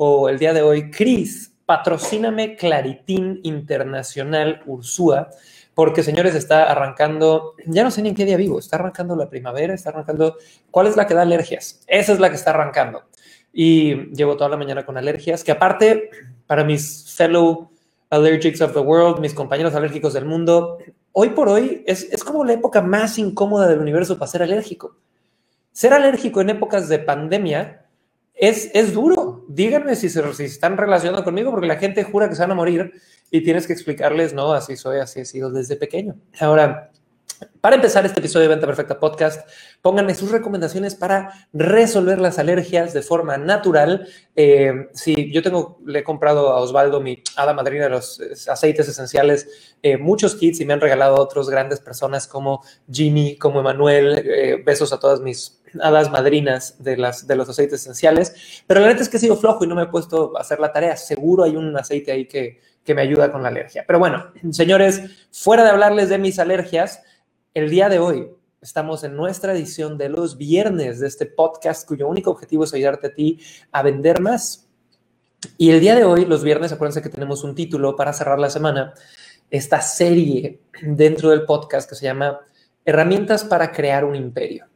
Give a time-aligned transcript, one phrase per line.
[0.00, 5.28] o el día de hoy, Chris, patrocíname Claritín Internacional Ursúa,
[5.74, 9.28] porque señores, está arrancando, ya no sé ni en qué día vivo, está arrancando la
[9.28, 10.36] primavera, está arrancando,
[10.70, 11.82] ¿cuál es la que da alergias?
[11.88, 13.02] Esa es la que está arrancando.
[13.52, 16.10] Y llevo toda la mañana con alergias, que aparte,
[16.46, 17.68] para mis fellow
[18.10, 20.78] allergics of the world, mis compañeros alérgicos del mundo,
[21.10, 24.96] hoy por hoy es, es como la época más incómoda del universo para ser alérgico.
[25.72, 27.84] Ser alérgico en épocas de pandemia
[28.38, 29.17] es, es duro.
[29.58, 30.06] Díganme si,
[30.44, 32.92] están relacionados conmigo, porque la gente jura que se van a morir
[33.28, 36.14] y tienes que explicarles, no, así soy, así he sido desde pequeño.
[36.38, 36.92] Ahora,
[37.60, 39.48] para empezar este episodio de Venta Perfecta Podcast,
[39.82, 44.06] pónganme sus recomendaciones para resolver las alergias de forma natural.
[44.36, 48.88] Eh, si yo tengo, le he comprado a Osvaldo, mi hada madrina de los aceites
[48.88, 53.58] esenciales, eh, muchos kits y me han regalado a otros grandes personas como Jimmy, como
[53.58, 54.22] Emanuel.
[54.24, 58.62] Eh, besos a todas mis hadas madrinas de, las, de los aceites esenciales.
[58.66, 60.60] Pero la neta es que he sido flojo y no me he puesto a hacer
[60.60, 60.96] la tarea.
[60.96, 63.84] Seguro hay un aceite ahí que, que me ayuda con la alergia.
[63.86, 67.02] Pero bueno, señores, fuera de hablarles de mis alergias,
[67.54, 68.30] el día de hoy
[68.60, 73.08] estamos en nuestra edición de los viernes de este podcast cuyo único objetivo es ayudarte
[73.08, 73.40] a ti
[73.72, 74.68] a vender más.
[75.56, 78.50] Y el día de hoy, los viernes, acuérdense que tenemos un título para cerrar la
[78.50, 78.94] semana,
[79.50, 82.40] esta serie dentro del podcast que se llama
[82.84, 84.66] Herramientas para crear un imperio.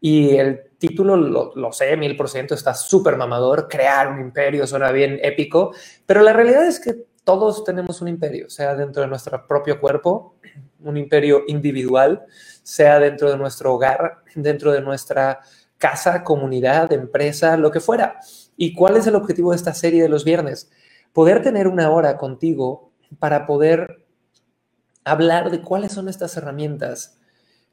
[0.00, 4.90] Y el título lo, sé, mil por ciento, está súper mamador, crear un imperio, suena
[4.92, 5.74] bien épico,
[6.06, 10.36] pero la realidad es que todos tenemos un imperio, sea dentro de nuestro propio cuerpo,
[10.80, 12.24] un imperio individual,
[12.62, 15.40] sea dentro de nuestro hogar, dentro de nuestra
[15.76, 18.18] casa, comunidad, empresa, lo que fuera.
[18.56, 20.70] ¿Y cuál es el objetivo de esta serie de los viernes?
[21.12, 24.06] Poder tener una hora contigo para poder
[25.04, 27.19] hablar de cuáles son estas herramientas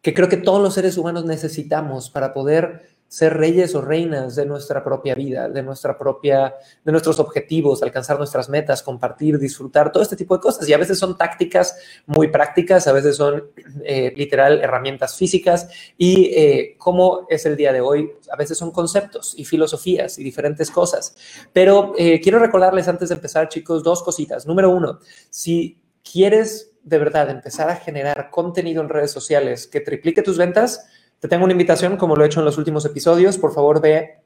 [0.01, 4.45] que creo que todos los seres humanos necesitamos para poder ser reyes o reinas de
[4.45, 10.03] nuestra propia vida, de nuestra propia, de nuestros objetivos, alcanzar nuestras metas, compartir, disfrutar, todo
[10.03, 10.67] este tipo de cosas.
[10.67, 13.45] Y a veces son tácticas muy prácticas, a veces son
[13.83, 18.71] eh, literal herramientas físicas y eh, como es el día de hoy, a veces son
[18.71, 21.15] conceptos y filosofías y diferentes cosas.
[21.53, 24.45] Pero eh, quiero recordarles antes de empezar, chicos, dos cositas.
[24.45, 30.21] Número uno, si quieres de verdad empezar a generar contenido en redes sociales que triplique
[30.21, 30.87] tus ventas,
[31.19, 33.37] te tengo una invitación, como lo he hecho en los últimos episodios.
[33.37, 34.21] Por favor, ve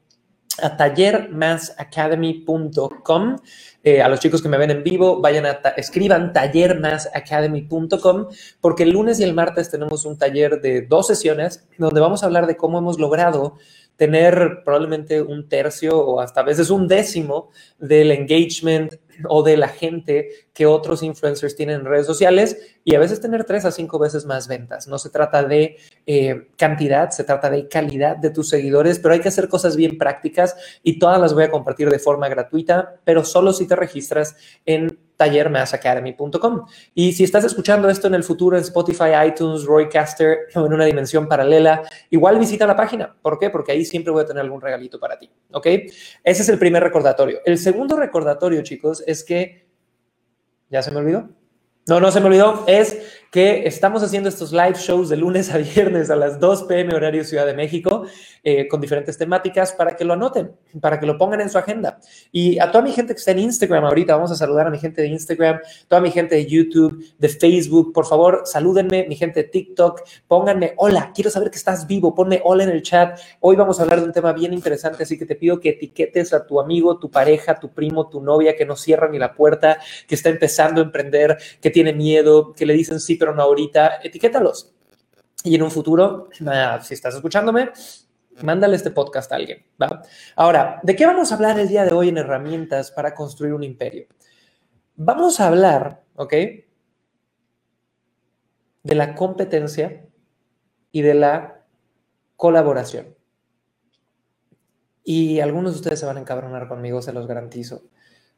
[0.62, 3.36] a tallermassacademy.com.
[3.82, 8.28] Eh, a los chicos que me ven en vivo, vayan a escriban tallermassacademy.com
[8.60, 12.26] porque el lunes y el martes tenemos un taller de dos sesiones donde vamos a
[12.26, 13.56] hablar de cómo hemos logrado
[13.96, 18.94] tener probablemente un tercio o hasta veces un décimo del engagement
[19.28, 23.44] o de la gente que otros influencers tienen en redes sociales y a veces tener
[23.44, 24.88] tres a cinco veces más ventas.
[24.88, 29.20] No se trata de eh, cantidad, se trata de calidad de tus seguidores, pero hay
[29.20, 33.24] que hacer cosas bien prácticas y todas las voy a compartir de forma gratuita, pero
[33.24, 36.66] solo si te registras en tallermassacademy.com.
[36.94, 40.84] Y si estás escuchando esto en el futuro en Spotify, iTunes, Roycaster o en una
[40.84, 43.14] dimensión paralela, igual visita la página.
[43.22, 43.50] ¿Por qué?
[43.50, 45.30] Porque ahí siempre voy a tener algún regalito para ti.
[45.52, 45.66] ¿Ok?
[45.66, 47.40] Ese es el primer recordatorio.
[47.44, 49.70] El segundo recordatorio, chicos, es que...
[50.70, 51.28] ¿Ya se me olvidó?
[51.86, 52.64] No, no se me olvidó.
[52.66, 56.94] Es que estamos haciendo estos live shows de lunes a viernes a las 2 pm
[56.94, 58.04] horario Ciudad de México
[58.44, 61.98] eh, con diferentes temáticas para que lo anoten, para que lo pongan en su agenda.
[62.30, 64.78] Y a toda mi gente que está en Instagram ahorita, vamos a saludar a mi
[64.78, 69.44] gente de Instagram, toda mi gente de YouTube, de Facebook, por favor, salúdenme, mi gente
[69.44, 73.18] de TikTok, pónganme hola, quiero saber que estás vivo, ponme hola en el chat.
[73.40, 76.34] Hoy vamos a hablar de un tema bien interesante, así que te pido que etiquetes
[76.34, 79.78] a tu amigo, tu pareja, tu primo, tu novia que no cierra ni la puerta,
[80.06, 84.00] que está empezando a emprender, que tiene miedo, que le dicen sí, pero no ahorita,
[84.02, 84.74] etiquétalos.
[85.44, 86.28] Y en un futuro,
[86.80, 87.70] si estás escuchándome,
[88.42, 89.64] mándale este podcast a alguien.
[89.80, 90.02] ¿va?
[90.34, 93.62] Ahora, ¿de qué vamos a hablar el día de hoy en herramientas para construir un
[93.62, 94.08] imperio?
[94.96, 96.32] Vamos a hablar, ¿ok?
[98.82, 100.04] De la competencia
[100.90, 101.64] y de la
[102.34, 103.14] colaboración.
[105.04, 107.84] Y algunos de ustedes se van a encabronar conmigo, se los garantizo.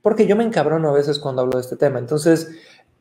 [0.02, 1.98] Porque yo me encabrono a veces cuando hablo de este tema.
[1.98, 2.50] Entonces,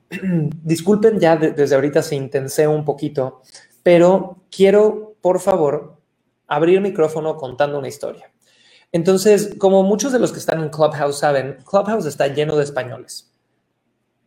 [0.63, 3.41] disculpen ya desde ahorita se intensé un poquito,
[3.83, 5.97] pero quiero, por favor,
[6.47, 8.31] abrir micrófono contando una historia.
[8.91, 13.32] Entonces, como muchos de los que están en Clubhouse saben, Clubhouse está lleno de españoles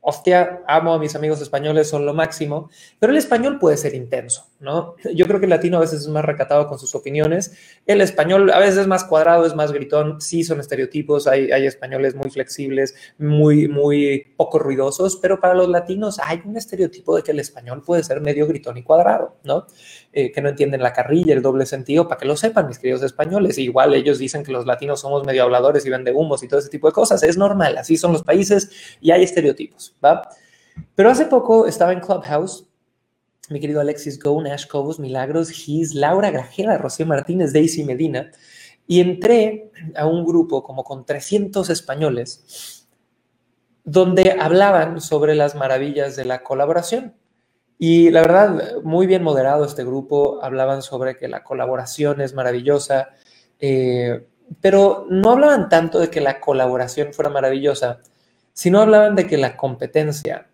[0.09, 2.71] hostia, amo a mis amigos españoles, son lo máximo,
[3.01, 4.95] pero el español puede ser intenso, ¿no?
[5.13, 7.57] Yo creo que el latino a veces es más recatado con sus opiniones,
[7.87, 11.67] el español a veces es más cuadrado, es más gritón, sí son estereotipos, hay, hay
[11.67, 17.25] españoles muy flexibles, muy, muy poco ruidosos, pero para los latinos hay un estereotipo de
[17.25, 19.67] que el español puede ser medio gritón y cuadrado, ¿no?
[20.13, 23.03] Eh, que no entienden la carrilla, el doble sentido, para que lo sepan mis queridos
[23.03, 26.61] españoles, igual ellos dicen que los latinos somos medio habladores y vende humos y todo
[26.61, 28.71] ese tipo de cosas, es normal, así son los países
[29.01, 29.96] y hay estereotipos.
[30.95, 32.67] Pero hace poco estaba en Clubhouse,
[33.49, 38.31] mi querido Alexis Go, Nash Cobos, Milagros, Gis, Laura Grajera, Rocío Martínez, Daisy Medina,
[38.87, 42.87] y entré a un grupo como con 300 españoles
[43.87, 47.15] donde hablaban sobre las maravillas de la colaboración.
[47.79, 53.11] Y la verdad, muy bien moderado este grupo, hablaban sobre que la colaboración es maravillosa,
[53.61, 54.27] eh,
[54.61, 58.01] pero no hablaban tanto de que la colaboración fuera maravillosa,
[58.57, 60.49] si no hablaban de que la competencia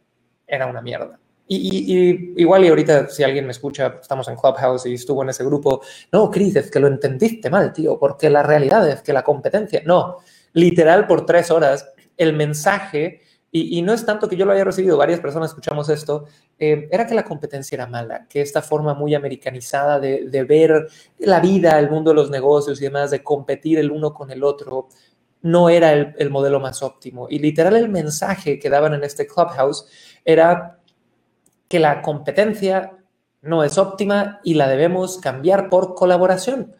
[0.44, 1.20] era una mierda.
[1.46, 5.44] Y, igual y ahorita si alguien me escucha, estamos en Clubhouse y estuvo en ese
[5.44, 9.22] grupo, no, Chris, es que lo entendiste mal, tío, porque la realidad es que la
[9.22, 10.16] competencia, no,
[10.52, 13.20] literal por tres horas, el mensaje,
[13.52, 16.25] y, no es tanto que yo lo haya recibido, varias personas escuchamos esto,
[16.58, 20.88] eh, era que la competencia era mala, que esta forma muy americanizada de, de ver
[21.19, 24.43] la vida, el mundo de los negocios y demás, de competir el uno con el
[24.43, 24.88] otro,
[25.42, 27.26] no era el, modelo más óptimo.
[27.28, 29.86] Y literal el mensaje que daban en este clubhouse
[30.24, 30.78] era
[31.68, 32.96] que la competencia
[33.42, 36.74] no es óptima y la debemos cambiar por colaboración.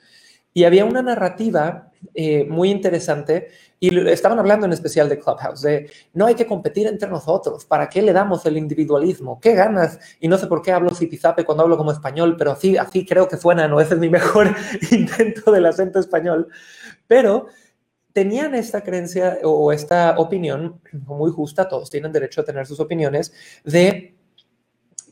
[0.55, 3.49] Y había una narrativa eh, muy interesante
[3.81, 7.89] y estaban hablando en especial de Clubhouse, de no hay que competir entre nosotros, ¿para
[7.89, 9.41] qué le damos el individualismo?
[9.41, 9.99] ¿Qué ganas?
[10.21, 13.27] Y no sé por qué hablo zipizape cuando hablo como español, pero así, así creo
[13.29, 14.55] que suena, no es mi mejor
[14.93, 16.49] intento del acento español.
[17.09, 17.47] Pero
[18.13, 23.33] tenían esta creencia o esta opinión muy justa, todos tienen derecho a tener sus opiniones,
[23.65, 24.17] de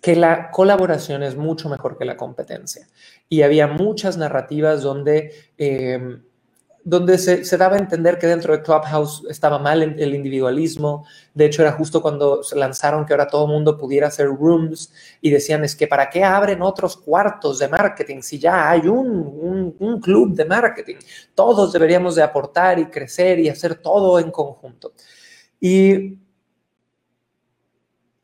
[0.01, 2.87] que la colaboración es mucho mejor que la competencia.
[3.29, 6.21] Y había muchas narrativas donde eh,
[6.85, 11.05] donde se, daba a entender que dentro de Clubhouse estaba mal el individualismo.
[11.35, 14.93] De hecho, era justo cuando se lanzaron que ahora todo el mundo pudiera hacer rooms
[15.21, 19.75] y decían, es que ¿para qué abren otros cuartos de marketing si ya hay un,
[19.79, 20.97] un club de marketing?
[21.35, 24.93] Todos deberíamos de aportar y crecer y hacer todo en conjunto.
[25.61, 26.19] Y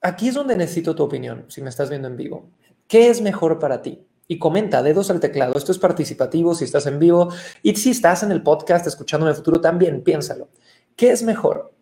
[0.00, 2.48] aquí es donde necesito tu opinión, si me estás viendo en vivo.
[2.88, 4.06] ¿Qué es mejor para ti?
[4.28, 5.54] Y comenta, dedos al teclado.
[5.56, 7.28] Esto es participativo si estás en vivo
[7.62, 10.48] y si estás en el podcast escuchando en el futuro también, piénsalo.
[10.96, 11.72] ¿Qué es mejor?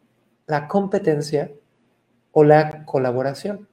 [0.46, 1.52] ¿La competencia
[2.32, 3.68] o la colaboración?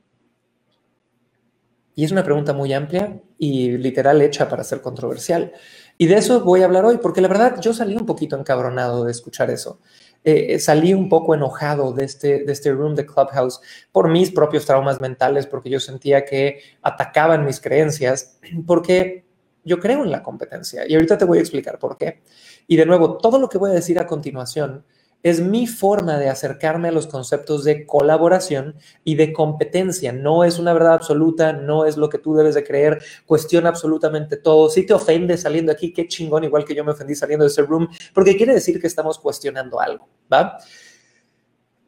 [1.94, 5.52] Y es una pregunta muy amplia y literal hecha para ser controversial.
[5.98, 9.04] Y de eso voy a hablar hoy, porque la verdad yo salí un poquito encabronado
[9.04, 9.80] de escuchar eso.
[10.24, 13.60] Eh, salí un poco enojado de este, de este room de Clubhouse
[13.92, 18.38] por mis propios traumas mentales, porque yo sentía que atacaban mis creencias,
[18.68, 19.26] porque
[19.64, 20.88] yo creo en la competencia.
[20.88, 22.22] Y ahorita te voy a explicar por qué.
[22.68, 24.86] Y de nuevo, todo lo que voy a decir a continuación
[25.24, 30.12] es mi forma de acercarme a los conceptos de colaboración y de competencia.
[30.12, 34.38] No es una verdad absoluta, no es lo que tú debes de creer, cuestiona absolutamente
[34.38, 34.70] todo.
[34.70, 37.62] Si te ofendes saliendo aquí, qué chingón, igual que yo me ofendí saliendo de ese
[37.62, 40.58] room, porque quiere decir que estamos cuestionando algo, ¿va?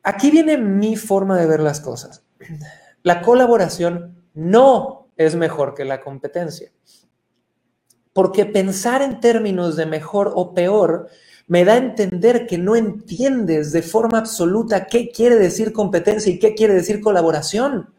[0.03, 2.23] Aquí viene mi forma de ver las cosas.
[3.03, 6.71] La colaboración no es mejor que la competencia.
[8.11, 11.09] Porque pensar en términos de mejor o peor
[11.47, 16.39] me da a entender que no entiendes de forma absoluta qué quiere decir competencia y
[16.39, 17.93] qué quiere decir colaboración.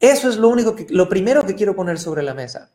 [0.00, 2.70] Eso es lo único que, lo primero que quiero poner sobre la mesa.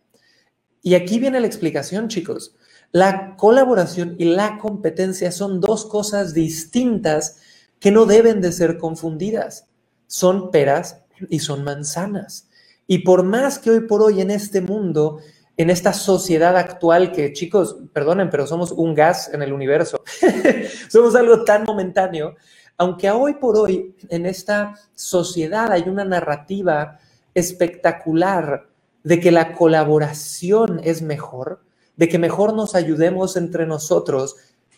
[0.81, 2.55] Y aquí viene la explicación, chicos.
[2.91, 7.37] La colaboración y la competencia son dos cosas distintas
[7.79, 9.67] que no deben de ser confundidas.
[10.07, 12.47] Son peras y son manzanas.
[12.87, 15.19] Y por más que hoy por hoy en este mundo
[15.59, 20.01] en esta sociedad actual que, chicos, perdonen, pero somos un gas en el universo.
[20.89, 22.37] somos algo tan momentáneo.
[22.77, 26.97] Aunque hoy por hoy en esta sociedad hay una narrativa
[27.33, 28.69] espectacular
[29.03, 31.61] de que la colaboración es mejor,
[31.97, 34.37] de que mejor nos ayudemos entre nosotros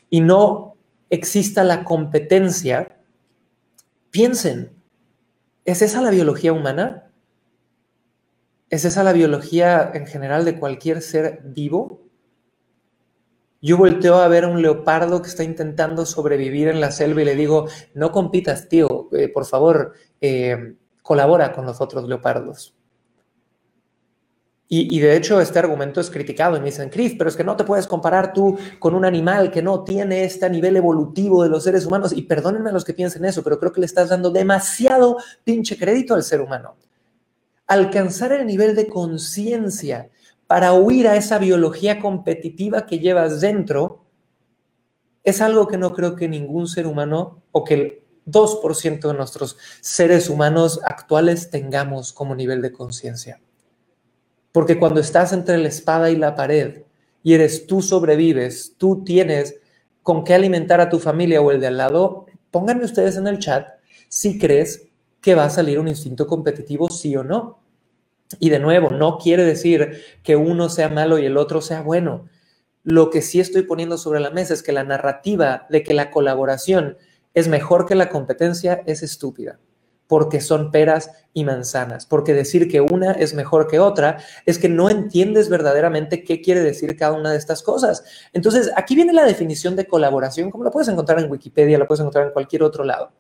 [0.10, 0.78] y no
[1.12, 2.98] exista la competencia,
[4.10, 4.74] piensen,
[5.64, 7.11] ¿es esa la biología humana?
[8.72, 12.00] ¿Es esa la biología en general de cualquier ser vivo?
[13.62, 17.26] Yo volteo a ver a un leopardo que está intentando sobrevivir en la selva y
[17.26, 22.74] le digo, no compitas, tío, eh, por favor, eh, colabora con los otros leopardos.
[24.74, 27.58] Y, de hecho este argumento es criticado y me dicen, Chris, pero es que no
[27.58, 31.66] te puedes comparar tú con un animal que no tiene este nivel evolutivo de los
[31.66, 32.14] seres humanos.
[32.14, 35.78] Y perdónenme a los que piensen eso, pero creo que le estás dando demasiado pinche
[35.78, 36.78] crédito al ser humano.
[37.72, 40.10] Alcanzar el nivel de conciencia
[40.46, 44.04] para huir a esa biología competitiva que llevas dentro
[45.24, 49.56] es algo que no creo que ningún ser humano o que el 2% de nuestros
[49.80, 53.40] seres humanos actuales tengamos como nivel de conciencia.
[54.52, 56.84] Porque cuando estás entre la espada y la pared
[57.24, 59.56] y eres tú sobrevives, tú tienes
[60.04, 63.40] con qué alimentar a tu familia o el de al lado, pónganme ustedes en el
[63.40, 63.66] chat
[64.10, 64.90] si crees
[65.22, 67.61] que va a salir un instinto competitivo, sí o no.
[68.40, 72.28] Y de nuevo, no quiere decir que uno sea malo y el otro sea bueno.
[72.84, 76.12] Lo que sí estoy poniendo sobre la mesa es que la narrativa de que la
[76.12, 76.98] colaboración
[77.34, 79.60] es mejor que la competencia es estúpida
[80.12, 84.68] porque son peras y manzanas, porque decir que una es mejor que otra es que
[84.68, 88.04] no entiendes verdaderamente qué quiere decir cada una de estas cosas.
[88.34, 92.02] Entonces, aquí viene la definición de colaboración, como la puedes encontrar en Wikipedia, la puedes
[92.02, 93.14] encontrar en cualquier otro lado.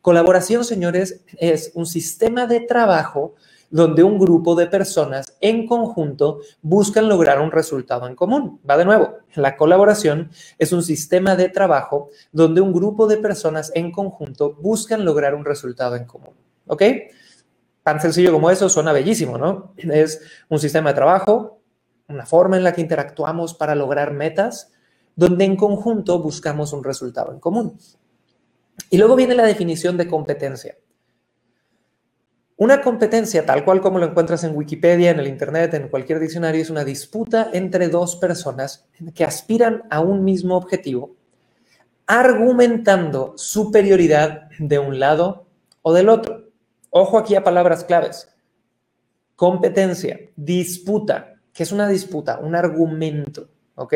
[0.00, 3.34] Colaboración, señores, es un sistema de trabajo
[3.70, 8.60] donde un grupo de personas en conjunto buscan lograr un resultado en común.
[8.68, 13.70] Va de nuevo, la colaboración es un sistema de trabajo donde un grupo de personas
[13.74, 16.34] en conjunto buscan lograr un resultado en común.
[16.66, 16.82] ¿Ok?
[17.82, 19.72] Tan sencillo como eso suena bellísimo, ¿no?
[19.76, 21.60] Es un sistema de trabajo,
[22.08, 24.72] una forma en la que interactuamos para lograr metas,
[25.16, 27.78] donde en conjunto buscamos un resultado en común.
[28.90, 30.76] Y luego viene la definición de competencia.
[32.60, 36.60] Una competencia, tal cual como lo encuentras en Wikipedia, en el Internet, en cualquier diccionario,
[36.60, 41.14] es una disputa entre dos personas que aspiran a un mismo objetivo,
[42.08, 45.46] argumentando superioridad de un lado
[45.82, 46.48] o del otro.
[46.90, 48.28] Ojo aquí a palabras claves.
[49.36, 51.34] Competencia, disputa.
[51.52, 52.40] ¿Qué es una disputa?
[52.40, 53.94] Un argumento, ¿ok?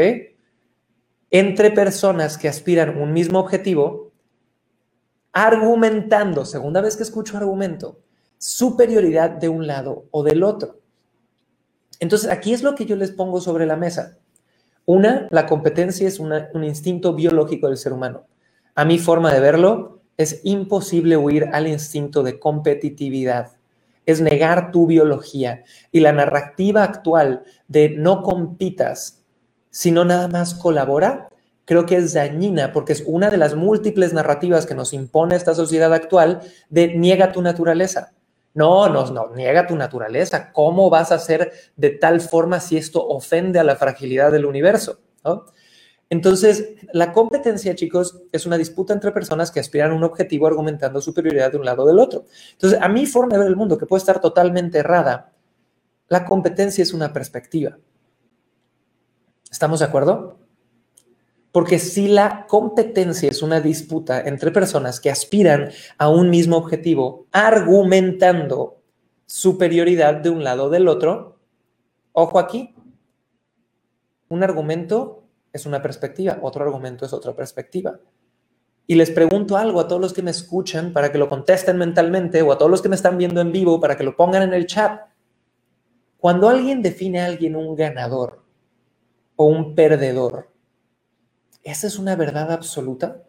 [1.33, 4.12] Entre personas que aspiran a un mismo objetivo,
[5.33, 7.99] argumentando, segunda vez que escucho argumento,
[8.43, 10.81] superioridad de un lado o del otro.
[12.01, 14.19] Entonces, aquí es lo que yo les pongo sobre la mesa.
[14.85, 18.27] Una, la competencia es un instinto biológico del ser humano.
[18.75, 23.53] A mi forma de verlo, es imposible huir al instinto de competitividad.
[24.07, 25.63] Es negar tu biología.
[25.93, 29.23] Y la narrativa actual de no compitas,
[29.71, 31.29] sino nada más colabora,
[31.65, 35.55] creo que es dañina porque es una de las múltiples narrativas que nos impone esta
[35.55, 38.13] sociedad actual de niega tu naturaleza.
[38.55, 40.53] No, no, no, niega tu naturaleza.
[40.53, 44.99] ¿Cómo vas a hacer de tal forma si esto ofende a la fragilidad del universo?
[46.11, 51.01] Entonces, la competencia, chicos, es una disputa entre personas que aspiran a un objetivo argumentando
[51.01, 52.27] superioridad de un lado o del otro.
[52.53, 55.33] Entonces, a mi forma de ver el mundo, que puede estar totalmente errada,
[56.09, 57.79] la competencia es una perspectiva.
[59.51, 60.42] ¿Estamos de acuerdo?
[61.53, 67.27] Porque si la competencia es una disputa entre personas que aspiran a un mismo objetivo,
[67.31, 68.81] argumentando
[69.27, 71.39] superioridad de un lado o del otro,
[72.13, 72.75] ojo aquí,
[74.31, 78.01] un argumento es una perspectiva, otro argumento es otra perspectiva.
[78.87, 82.41] Y les pregunto algo a todos los que me escuchan para que lo contesten mentalmente
[82.41, 84.55] o a todos los que me están viendo en vivo para que lo pongan en
[84.55, 85.03] el chat.
[86.17, 88.43] Cuando alguien define a alguien un ganador
[89.37, 90.52] o un perdedor,
[91.62, 93.23] ¿Esa es una verdad absoluta?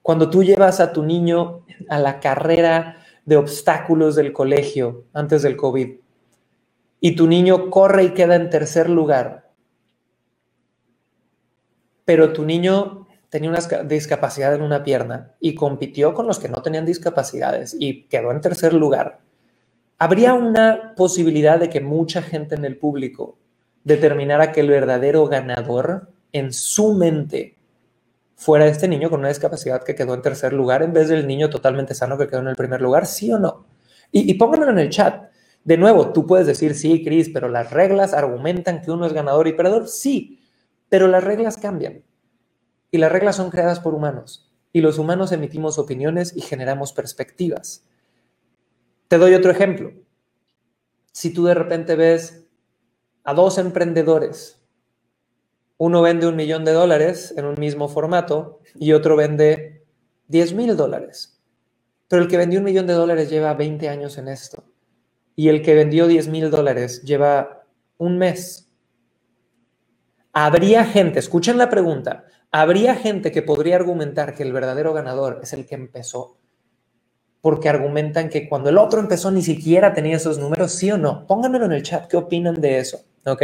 [0.00, 5.56] Cuando tú llevas a tu niño a la carrera de obstáculos del colegio antes del
[5.56, 5.96] COVID
[7.00, 9.50] y tu niño corre y queda en tercer lugar,
[12.06, 16.62] pero tu niño tenía una discapacidad en una pierna y compitió con los que no
[16.62, 19.20] tenían discapacidades y quedó en tercer lugar,
[19.98, 23.36] habría una posibilidad de que mucha gente en el público
[23.84, 27.56] determinara que el verdadero ganador en su mente
[28.36, 31.50] fuera este niño con una discapacidad que quedó en tercer lugar en vez del niño
[31.50, 33.66] totalmente sano que quedó en el primer lugar, sí o no.
[34.12, 35.30] Y, y pónganmelo en el chat.
[35.64, 39.48] De nuevo, tú puedes decir, sí, Cris, pero las reglas argumentan que uno es ganador
[39.48, 39.88] y perdedor.
[39.88, 40.40] Sí,
[40.88, 42.04] pero las reglas cambian.
[42.90, 44.50] Y las reglas son creadas por humanos.
[44.72, 47.84] Y los humanos emitimos opiniones y generamos perspectivas.
[49.08, 49.92] Te doy otro ejemplo.
[51.12, 52.46] Si tú de repente ves
[53.24, 54.57] a dos emprendedores
[55.78, 59.84] uno vende un millón de dólares en un mismo formato y otro vende
[60.26, 61.40] 10 mil dólares.
[62.08, 64.64] Pero el que vendió un millón de dólares lleva 20 años en esto.
[65.36, 67.64] Y el que vendió 10 mil dólares lleva
[67.96, 68.72] un mes.
[70.32, 75.52] Habría gente, escuchen la pregunta, habría gente que podría argumentar que el verdadero ganador es
[75.52, 76.36] el que empezó.
[77.40, 81.26] porque argumentan que cuando el otro empezó ni siquiera tenía esos números, sí o no.
[81.26, 83.00] Pónganmelo en el chat, ¿qué opinan de eso?
[83.24, 83.42] ¿Ok?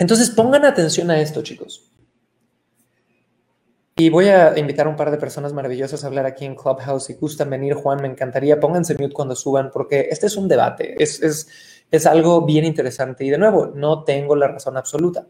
[0.00, 1.92] Entonces pongan atención a esto, chicos.
[3.96, 7.04] Y voy a invitar a un par de personas maravillosas a hablar aquí en Clubhouse.
[7.04, 8.58] Si gustan venir, Juan, me encantaría.
[8.58, 10.94] Pónganse mute cuando suban, porque este es un debate.
[10.98, 11.48] Es, es,
[11.90, 13.26] es algo bien interesante.
[13.26, 15.26] Y de nuevo, no tengo la razón absoluta.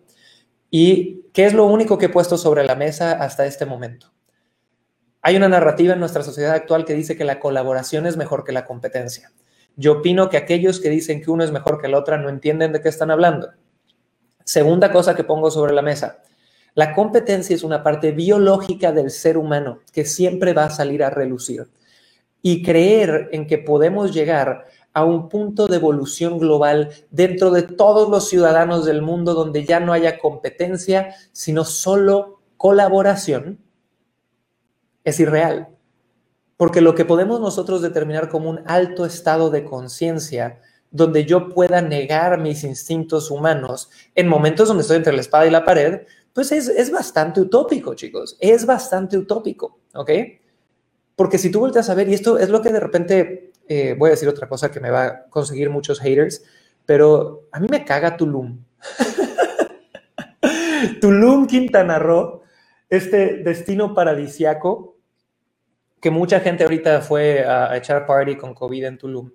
[0.71, 4.12] ¿Y qué es lo único que he puesto sobre la mesa hasta este momento?
[5.21, 8.53] Hay una narrativa en nuestra sociedad actual que dice que la colaboración es mejor que
[8.53, 9.33] la competencia.
[9.75, 12.73] Yo opino que aquellos que dicen que uno es mejor que el otro no entienden
[12.73, 13.50] de qué están hablando.
[14.45, 16.23] Segunda cosa que pongo sobre la mesa.
[16.75, 21.11] La competencia es una parte biológica del ser humano que siempre va a salir a
[21.11, 21.69] relucir.
[22.43, 28.09] Y creer en que podemos llegar a un punto de evolución global dentro de todos
[28.09, 33.59] los ciudadanos del mundo donde ya no haya competencia, sino solo colaboración,
[35.05, 35.69] es irreal.
[36.57, 41.81] Porque lo que podemos nosotros determinar como un alto estado de conciencia donde yo pueda
[41.81, 46.53] negar mis instintos humanos en momentos donde estoy entre la espada y la pared, pues
[46.53, 48.37] es, bastante utópico, chicos.
[48.41, 50.11] Es bastante utópico, ¿ok?
[51.15, 54.09] Porque si tú volteas a ver, y esto es lo que de repente, eh, voy
[54.09, 56.43] a decir otra cosa que me va a conseguir muchos haters,
[56.87, 58.65] pero a mí me caga Tulum.
[61.01, 62.43] Tulum, Quintana Roo,
[62.89, 64.97] este destino paradisiaco
[66.01, 69.31] que mucha gente ahorita fue a echar party con COVID en Tulum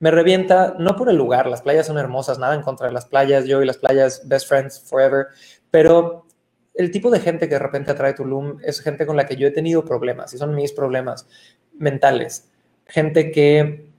[0.00, 3.04] me revienta, no por el lugar, las playas son hermosas, nada en contra de las
[3.04, 5.28] playas, yo y las playas, best friends forever,
[5.70, 6.26] pero
[6.74, 9.46] el tipo de gente que de repente atrae Tulum es gente con la que yo
[9.46, 11.28] he tenido problemas y son mis problemas
[11.74, 12.48] mentales.
[12.86, 13.92] Gente que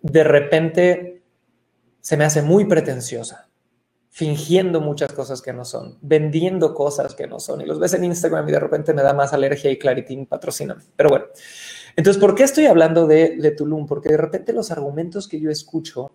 [0.00, 1.22] de repente
[2.00, 3.50] se me hace muy pretenciosa,
[4.08, 8.04] fingiendo muchas cosas que no son, vendiendo cosas que no son y los ves en
[8.04, 10.82] Instagram y de repente me da más alergia y claritín, patrocíname.
[10.96, 11.26] Pero bueno,
[12.00, 13.86] entonces, ¿por qué estoy hablando de, Tulum?
[13.86, 16.10] Porque de repente los argumentos que yo escucho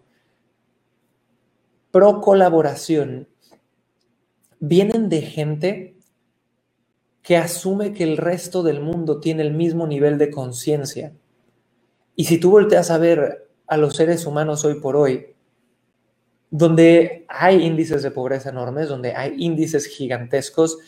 [1.92, 3.28] pro colaboración
[4.60, 5.96] vienen de gente
[7.22, 11.14] que asume que el resto del mundo tiene el mismo nivel de conciencia.
[12.16, 15.36] Y si tú volteas a ver a los seres humanos hoy por hoy,
[16.50, 20.80] donde hay índices de pobreza enormes, donde hay índices gigantescos,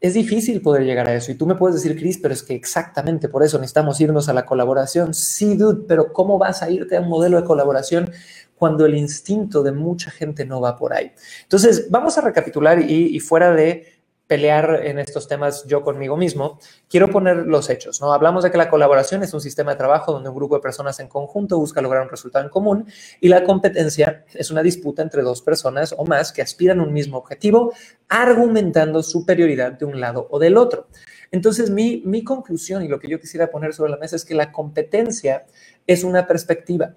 [0.00, 1.32] es difícil poder llegar a eso.
[1.32, 4.32] Y tú me puedes decir, Chris, pero es que exactamente por eso necesitamos irnos a
[4.32, 5.14] la colaboración.
[5.14, 8.10] Sí, dude, pero ¿cómo vas a irte a un modelo de colaboración
[8.54, 11.12] cuando el instinto de mucha gente no va por ahí?
[11.42, 13.97] Entonces, vamos a recapitular y, y fuera de
[14.28, 18.12] pelear en estos temas yo conmigo mismo, quiero poner los hechos, ¿no?
[18.12, 21.00] Hablamos de que la colaboración es un sistema de trabajo donde un grupo de personas
[21.00, 22.86] en conjunto busca lograr un resultado en común
[23.20, 26.92] y la competencia es una disputa entre dos personas o más que aspiran a un
[26.92, 27.72] mismo objetivo,
[28.08, 30.88] argumentando superioridad de un lado o del otro.
[31.30, 34.34] Entonces, mi, mi conclusión y lo que yo quisiera poner sobre la mesa es que
[34.34, 35.46] la competencia
[35.86, 36.94] es una perspectiva,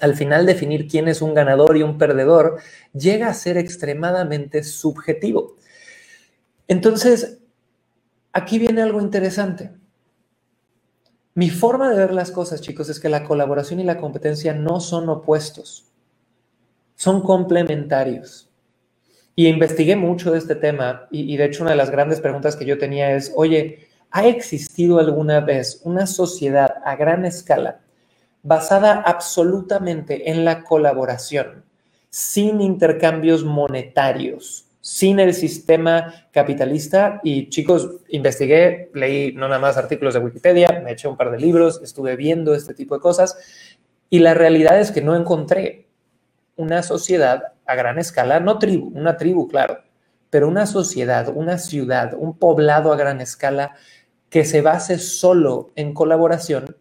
[0.00, 2.58] al final definir quién es un ganador y un perdedor
[2.92, 5.56] llega a ser extremadamente subjetivo.
[6.70, 7.40] Entonces,
[8.32, 9.72] aquí viene algo interesante.
[11.34, 14.78] Mi forma de ver las cosas, chicos, es que la colaboración y la competencia no
[14.78, 15.90] son opuestos,
[16.94, 18.50] son complementarios.
[19.34, 22.66] Y investigué mucho de este tema y, de hecho una de las grandes preguntas que
[22.66, 27.80] yo tenía es, oye, ¿ha existido alguna vez una sociedad a gran escala
[28.44, 31.64] basada absolutamente en la colaboración,
[32.10, 34.69] sin intercambios monetarios?
[34.90, 37.20] Sin el sistema capitalista.
[37.22, 41.38] Y chicos, investigué, leí no nada más artículos de Wikipedia, me eché un par de
[41.38, 43.38] libros, estuve viendo este tipo de cosas.
[44.08, 45.86] Y la realidad es que no encontré
[46.56, 49.78] una sociedad a gran escala, no tribu, una tribu, claro,
[50.28, 53.76] pero una sociedad, una ciudad, un poblado a gran escala
[54.28, 56.76] que se base solo en colaboración,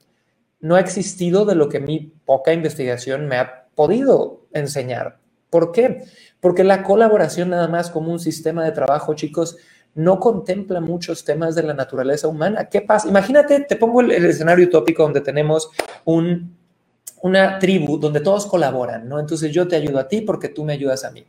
[0.61, 5.19] no ha existido de lo que mi poca investigación me ha podido enseñar.
[5.51, 6.03] ¿Por qué?
[6.39, 9.57] Porque la colaboración nada más como un sistema de trabajo, chicos,
[9.95, 12.69] no contempla muchos temas de la naturaleza humana.
[12.69, 13.07] ¿Qué pasa?
[13.07, 15.69] Imagínate, te pongo el, escenario utópico donde tenemos
[16.05, 16.55] un,
[17.21, 19.19] una tribu donde todos colaboran, ¿no?
[19.19, 21.25] Entonces yo te ayudo a ti porque tú me ayudas a mí.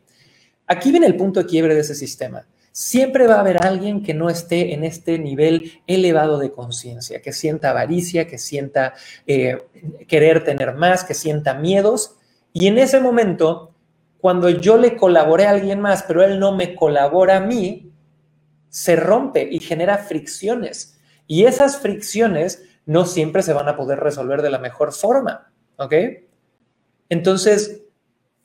[0.67, 2.45] Aquí viene el punto de quiebre de ese sistema.
[2.71, 7.33] Siempre va a haber alguien que no esté en este nivel elevado de conciencia, que
[7.33, 8.93] sienta avaricia, que sienta
[9.27, 9.57] eh,
[10.07, 12.15] querer tener más, que sienta miedos.
[12.53, 13.70] Y en ese momento
[14.21, 17.91] cuando yo le colaboré a alguien más, pero él no me colabora a mí,
[18.69, 20.99] se rompe y genera fricciones.
[21.25, 25.93] Y esas fricciones no siempre se van a poder resolver de la mejor forma, ¿ok?
[27.09, 27.81] Entonces,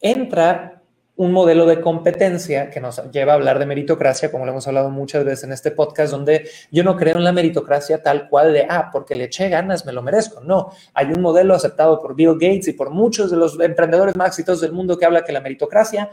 [0.00, 0.75] entra
[1.16, 4.90] un modelo de competencia que nos lleva a hablar de meritocracia, como lo hemos hablado
[4.90, 8.66] muchas veces en este podcast, donde yo no creo en la meritocracia tal cual de,
[8.68, 10.40] ah, porque le eché ganas, me lo merezco.
[10.42, 14.29] No, hay un modelo aceptado por Bill Gates y por muchos de los emprendedores más
[14.29, 16.11] exitosos del mundo que habla que la meritocracia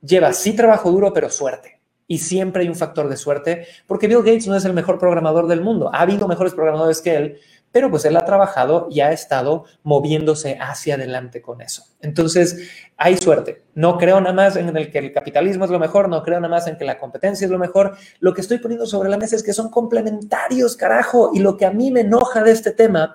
[0.00, 1.80] lleva sí trabajo duro, pero suerte.
[2.06, 5.48] Y siempre hay un factor de suerte, porque Bill Gates no es el mejor programador
[5.48, 5.90] del mundo.
[5.92, 7.38] Ha habido mejores programadores que él,
[7.72, 11.84] pero pues él ha trabajado y ha estado moviéndose hacia adelante con eso.
[12.00, 13.62] Entonces, hay suerte.
[13.74, 16.54] No creo nada más en el que el capitalismo es lo mejor, no creo nada
[16.54, 17.96] más en que la competencia es lo mejor.
[18.20, 21.30] Lo que estoy poniendo sobre la mesa es que son complementarios, carajo.
[21.32, 23.14] Y lo que a mí me enoja de este tema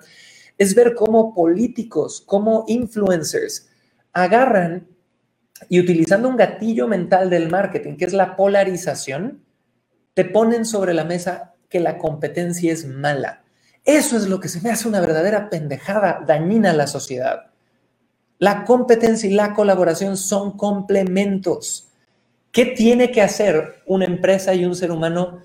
[0.58, 3.68] es ver cómo políticos, cómo influencers
[4.12, 4.88] agarran
[5.68, 9.44] y utilizando un gatillo mental del marketing, que es la polarización,
[10.14, 13.44] te ponen sobre la mesa que la competencia es mala
[13.88, 17.46] eso es lo que se me hace una verdadera pendejada dañina a la sociedad.
[18.38, 21.88] La competencia y la colaboración son complementos.
[22.52, 25.40] ¿Qué tiene que hacer una empresa y un ser humano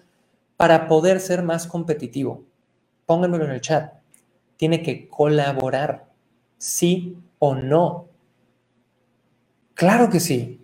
[0.58, 2.44] para poder ser más competitivo?
[3.06, 3.94] Pónganmelo en el chat.
[4.58, 6.08] Tiene que colaborar,
[6.58, 8.10] sí o no.
[9.74, 10.60] Claro que sí.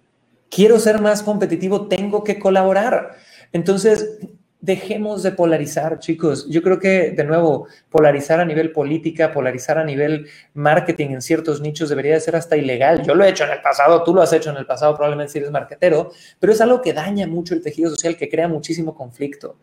[0.49, 3.15] Quiero ser más competitivo, tengo que colaborar.
[3.53, 4.19] Entonces,
[4.61, 6.47] dejemos de polarizar, chicos.
[6.49, 11.61] Yo creo que, de nuevo, polarizar a nivel política, polarizar a nivel marketing en ciertos
[11.61, 13.03] nichos debería de ser hasta ilegal.
[13.03, 15.33] Yo lo he hecho en el pasado, tú lo has hecho en el pasado, probablemente
[15.33, 18.95] si eres marketero, pero es algo que daña mucho el tejido social, que crea muchísimo
[18.95, 19.57] conflicto.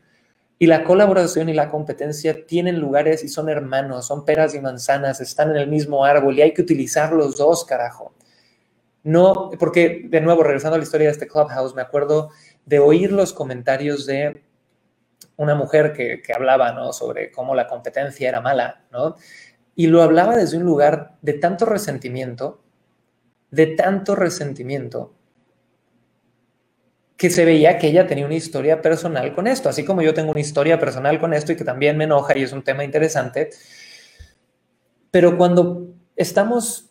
[0.59, 5.21] Y la colaboración y la competencia tienen lugares y son hermanos, son peras y manzanas,
[5.21, 8.15] están en el mismo árbol y hay que utilizar los dos, carajo.
[9.03, 12.31] No, porque de nuevo, regresando a la historia de este clubhouse, me acuerdo
[12.65, 14.46] de oír los comentarios de
[15.37, 16.93] una mujer que, hablaba ¿no?
[16.93, 19.17] sobre cómo la competencia era mala, ¿no?
[19.75, 22.63] Y lo hablaba desde un lugar de tanto resentimiento,
[23.51, 25.15] de tanto resentimiento,
[27.17, 30.31] que se veía que ella tenía una historia personal con esto, así como yo tengo
[30.31, 33.51] una historia personal con esto y que también me enoja y es un tema interesante.
[35.11, 36.91] Pero cuando estamos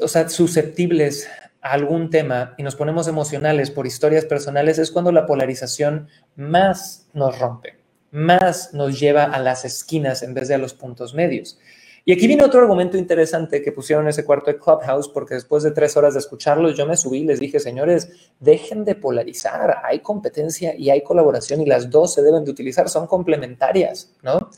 [0.00, 1.28] o sea, susceptibles
[1.62, 7.38] algún tema y nos ponemos emocionales por historias personales, es cuando la polarización más nos
[7.38, 7.78] rompe,
[8.10, 11.58] más nos lleva a las esquinas en vez de a los puntos medios.
[12.04, 15.62] Y aquí viene otro argumento interesante que pusieron en ese cuarto de Clubhouse, porque después
[15.62, 19.76] de tres horas de escucharlos, yo me subí y les dije, señores, dejen de polarizar,
[19.84, 24.50] hay competencia y hay colaboración y las dos se deben de utilizar, son complementarias, ¿no?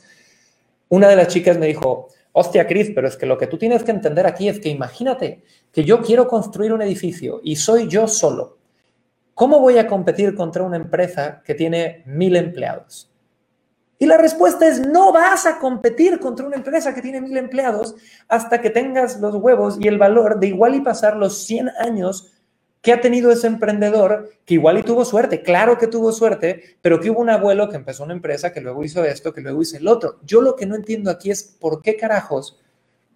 [0.89, 3.83] Una de las chicas me dijo, hostia, Cris, pero es que lo que tú tienes
[3.83, 8.09] que entender aquí es que imagínate que yo quiero construir un edificio y soy yo
[8.09, 8.57] solo.
[9.33, 13.09] ¿Cómo voy a competir contra una empresa que tiene mil empleados?
[13.97, 17.95] Y la respuesta es, no vas a competir contra una empresa que tiene mil empleados
[18.27, 22.33] hasta que tengas los huevos y el valor de igual y pasar los 100 años
[22.85, 26.99] que ha tenido ese emprendedor que igual y tuvo suerte, claro que tuvo suerte, pero
[26.99, 29.75] que hubo un abuelo que empezó una empresa, que luego hizo esto, que luego hizo
[29.77, 30.19] el otro.
[30.23, 32.61] Yo lo que no entiendo aquí es por qué carajos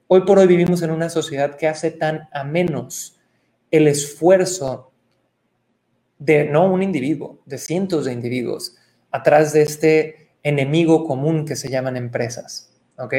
[0.07, 3.19] hoy por hoy vivimos en una sociedad que hace tan a menos
[3.69, 4.91] el esfuerzo
[6.17, 8.75] de no un individuo, de cientos de individuos,
[9.11, 12.75] atrás de este enemigo común que se llaman empresas.
[12.97, 13.13] ¿Ok?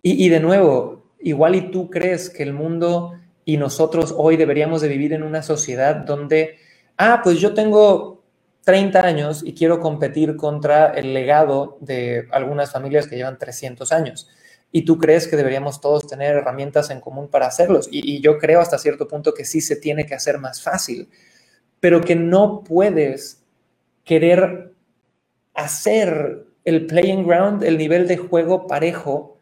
[0.00, 3.12] Y de nuevo, igual y tú crees que el mundo
[3.44, 6.56] y nosotros hoy deberíamos de vivir en una sociedad donde,
[6.96, 8.22] ah, pues yo tengo
[8.64, 14.28] 30 años y quiero competir contra el legado de algunas familias que llevan 300 años.
[14.72, 17.88] Y tú crees que deberíamos todos tener herramientas en común para hacerlos.
[17.90, 21.08] Y, y yo creo hasta cierto punto que sí se tiene que hacer más fácil,
[21.78, 23.44] pero que no puedes
[24.04, 24.72] querer
[25.52, 29.33] hacer el playing ground, el nivel de juego parejo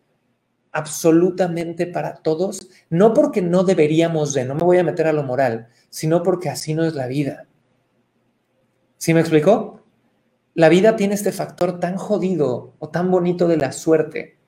[0.72, 5.22] absolutamente para todos, no porque no deberíamos de, no me voy a meter a lo
[5.22, 7.46] moral, sino porque así no es la vida.
[8.96, 9.84] ¿Sí me explicó?
[10.54, 14.38] La vida tiene este factor tan jodido o tan bonito de la suerte,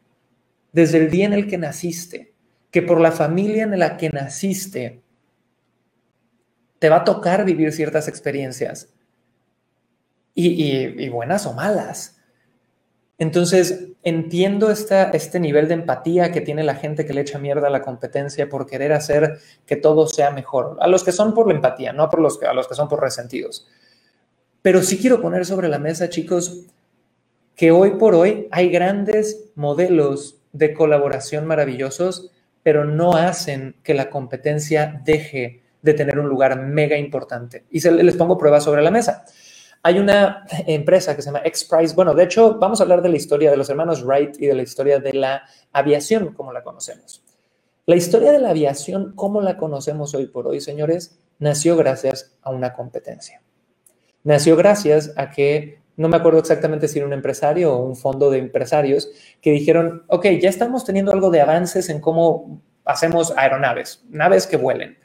[0.72, 2.34] desde el día en el que naciste,
[2.70, 5.02] que por la familia en la que naciste,
[6.78, 8.90] te va a tocar vivir ciertas experiencias,
[10.36, 12.16] y, y buenas o malas.
[13.18, 17.70] Entonces, entiendo este nivel de empatía que tiene la gente que le echa mierda a
[17.70, 20.76] la competencia por querer hacer que todo sea mejor.
[20.80, 23.00] A los que son por la empatía, no por los, a los que son por
[23.00, 23.66] resentidos.
[24.60, 26.66] Pero sí quiero poner sobre la mesa, chicos,
[27.56, 32.30] que hoy por hoy hay grandes modelos de colaboración maravillosos,
[32.62, 37.64] pero no hacen que la competencia deje de tener un lugar mega importante.
[37.70, 39.24] Y se, les pongo pruebas sobre la mesa.
[39.86, 41.94] Hay una empresa que se llama X-Prize.
[41.94, 44.54] Bueno, de hecho, vamos a hablar de la historia de los hermanos Wright y de
[44.54, 45.44] la historia de la
[45.74, 47.22] aviación como la conocemos.
[47.84, 52.48] La historia de la aviación, como la conocemos hoy por hoy, señores, nació gracias a
[52.48, 53.42] una competencia.
[54.22, 58.30] Nació gracias a que, no me acuerdo exactamente si era un empresario o un fondo
[58.30, 59.10] de empresarios,
[59.42, 64.56] que dijeron, ok, ya estamos teniendo algo de avances en cómo hacemos aeronaves, naves que
[64.56, 64.96] vuelen,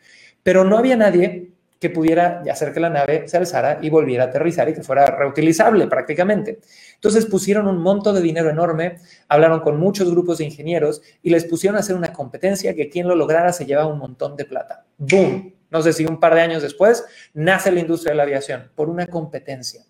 [0.41, 4.27] pero no había nadie que pudiera hacer que la nave se alzara y volviera a
[4.27, 6.59] aterrizar y que fuera reutilizable prácticamente.
[6.95, 8.97] Entonces pusieron un monto de dinero enorme,
[9.29, 13.07] hablaron con muchos grupos de ingenieros y les pusieron a hacer una competencia que quien
[13.07, 14.85] lo lograra se llevaba un montón de plata.
[14.97, 15.53] ¡Boom!
[15.71, 18.89] No sé si un par de años después nace la industria de la aviación por
[18.89, 19.85] una competencia.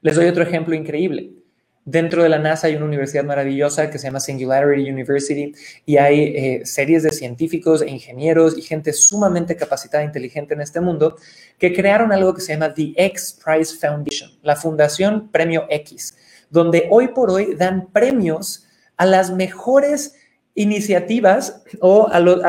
[0.00, 1.41] Les doy otro ejemplo increíble.
[1.84, 5.52] Dentro de la NASA hay una universidad maravillosa que se llama Singularity University
[5.84, 10.60] y hay eh, series de científicos e ingenieros y gente sumamente capacitada e inteligente en
[10.60, 11.16] este mundo
[11.58, 16.16] que crearon algo que se llama The X Prize Foundation, la Fundación Premio X,
[16.50, 18.64] donde hoy por hoy dan premios
[18.96, 20.14] a las mejores
[20.54, 22.40] iniciativas o a los...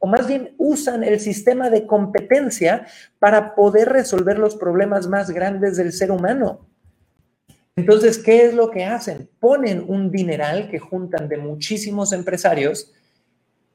[0.00, 2.88] o más bien usan el sistema de competencia
[3.20, 6.69] para poder resolver los problemas más grandes del ser humano.
[7.80, 9.30] Entonces, ¿qué es lo que hacen?
[9.40, 12.92] Ponen un dineral que juntan de muchísimos empresarios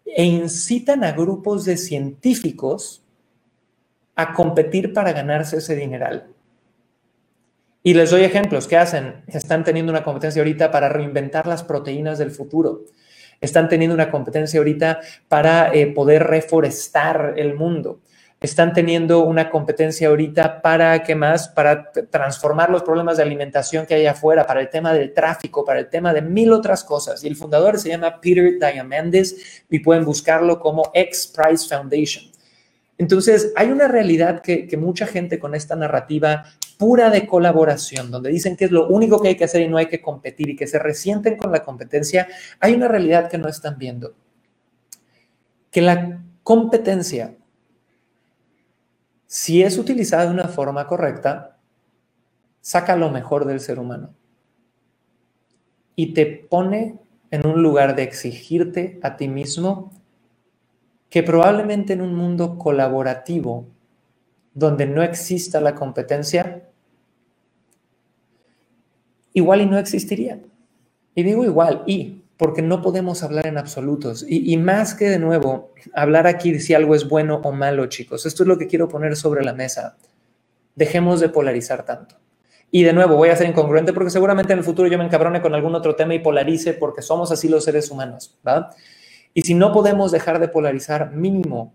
[0.06, 3.04] e incitan a grupos de científicos
[4.16, 6.28] a competir para ganarse ese dineral.
[7.82, 8.68] Y les doy ejemplos.
[8.68, 9.24] ¿Qué hacen?
[9.26, 12.86] Están teniendo una competencia ahorita para reinventar las proteínas del futuro.
[13.42, 18.02] Están teniendo una competencia ahorita para eh, poder reforestar el mundo
[18.46, 21.50] están teniendo una competencia ahorita para, ¿qué más?
[21.50, 25.80] Para transformar los problemas de alimentación que hay afuera, para el tema del tráfico, para
[25.80, 27.24] el tema de mil otras cosas.
[27.24, 32.26] Y el fundador se llama Peter Diamandis y pueden buscarlo como X Prize Foundation.
[32.98, 36.46] Entonces, hay una realidad que, que mucha gente con esta narrativa
[36.78, 39.78] pura de colaboración, donde dicen que es lo único que hay que hacer y no
[39.78, 42.28] hay que competir y que se resienten con la competencia,
[42.60, 44.14] hay una realidad que no están viendo.
[45.72, 47.36] Que la competencia
[49.28, 51.58] si es utilizada de una forma correcta,
[52.62, 54.14] saca lo mejor del ser humano
[55.96, 57.00] y te pone
[57.32, 59.92] en un lugar de exigirte a ti mismo
[61.10, 63.68] que probablemente en un mundo colaborativo
[64.54, 66.70] donde no exista la competencia,
[69.34, 70.42] igual y no existiría.
[71.14, 74.26] Y digo igual, y porque no podemos hablar en absolutos.
[74.28, 78.26] Y, más que de nuevo, hablar aquí de si algo es bueno o malo, chicos.
[78.26, 79.96] Esto es lo que quiero poner sobre la mesa.
[80.76, 82.16] Dejemos de polarizar tanto.
[82.72, 85.42] Y de nuevo, voy a ser incongruente porque seguramente en el futuro yo me encabrone
[85.42, 88.72] con algún otro tema y polarice porque somos así los seres humanos, ¿va?
[89.34, 91.74] Y si no podemos dejar de polarizar, mínimo,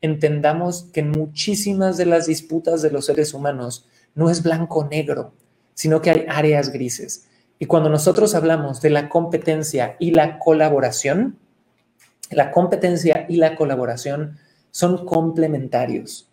[0.00, 5.32] entendamos que muchísimas de las disputas de los seres humanos no es blanco-negro,
[5.74, 7.26] sino que hay áreas grises
[7.58, 11.38] y cuando nosotros hablamos de la competencia y la colaboración,
[12.30, 14.38] la competencia y la colaboración
[14.70, 16.28] son complementarios.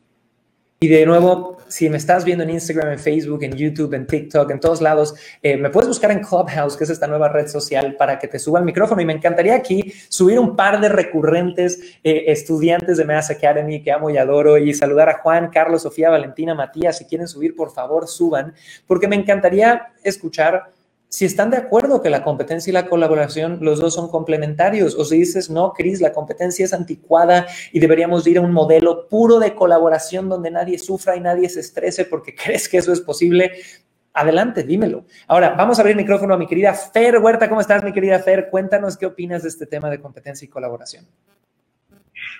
[0.83, 4.51] Y de nuevo, si me estás viendo en Instagram, en Facebook, en YouTube, en TikTok,
[4.51, 7.95] en todos lados, eh, me puedes buscar en Clubhouse, que es esta nueva red social,
[7.95, 9.01] para que te suba el micrófono.
[9.01, 13.93] Y me encantaría aquí subir un par de recurrentes eh, estudiantes de Mass Academy que
[13.93, 16.97] amo y adoro y saludar a Juan, Carlos, Sofía, Valentina, Matías.
[16.97, 18.53] Si quieren subir, por favor, suban,
[18.85, 20.73] porque me encantaría escuchar
[21.13, 25.05] si están de acuerdo que la competencia y la colaboración, los dos son complementarios, o
[25.05, 29.37] si dices, no, Cris, la competencia es anticuada y deberíamos ir a un modelo puro
[29.37, 33.51] de colaboración donde nadie sufra y nadie se estrese porque crees que eso es posible,
[34.11, 35.05] adelante, dímelo.
[35.27, 37.47] Ahora, vamos a abrir el micrófono a mi querida Fer Huerta.
[37.47, 38.49] ¿Cómo estás, mi querida Fer?
[38.49, 41.07] Cuéntanos qué opinas de este tema de competencia y colaboración.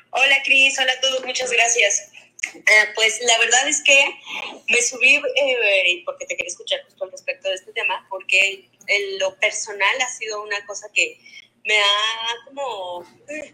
[0.10, 0.80] Hola, Cris.
[0.80, 1.24] Hola a todos.
[1.24, 2.13] Muchas gracias.
[2.54, 2.62] Eh,
[2.96, 4.20] pues la verdad es que
[4.68, 9.20] me subí eh, porque te quería escuchar justo al respecto de este tema, porque en
[9.20, 11.20] lo personal ha sido una cosa que
[11.66, 13.54] me ha como eh,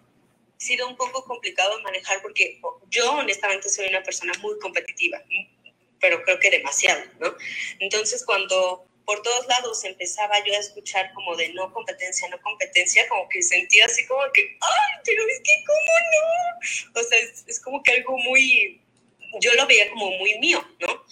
[0.57, 5.21] sido un poco complicado manejar porque yo honestamente soy una persona muy competitiva,
[6.01, 7.35] pero creo que demasiado, ¿no?
[7.79, 13.09] Entonces cuando por todos lados empezaba yo a escuchar como de no competencia, no competencia,
[13.09, 17.01] como que sentía así como que, ay, pero es que cómo no.
[17.01, 17.17] O sea,
[17.47, 18.79] es, como que algo muy,
[19.41, 21.03] yo lo veía como muy mío, ¿no?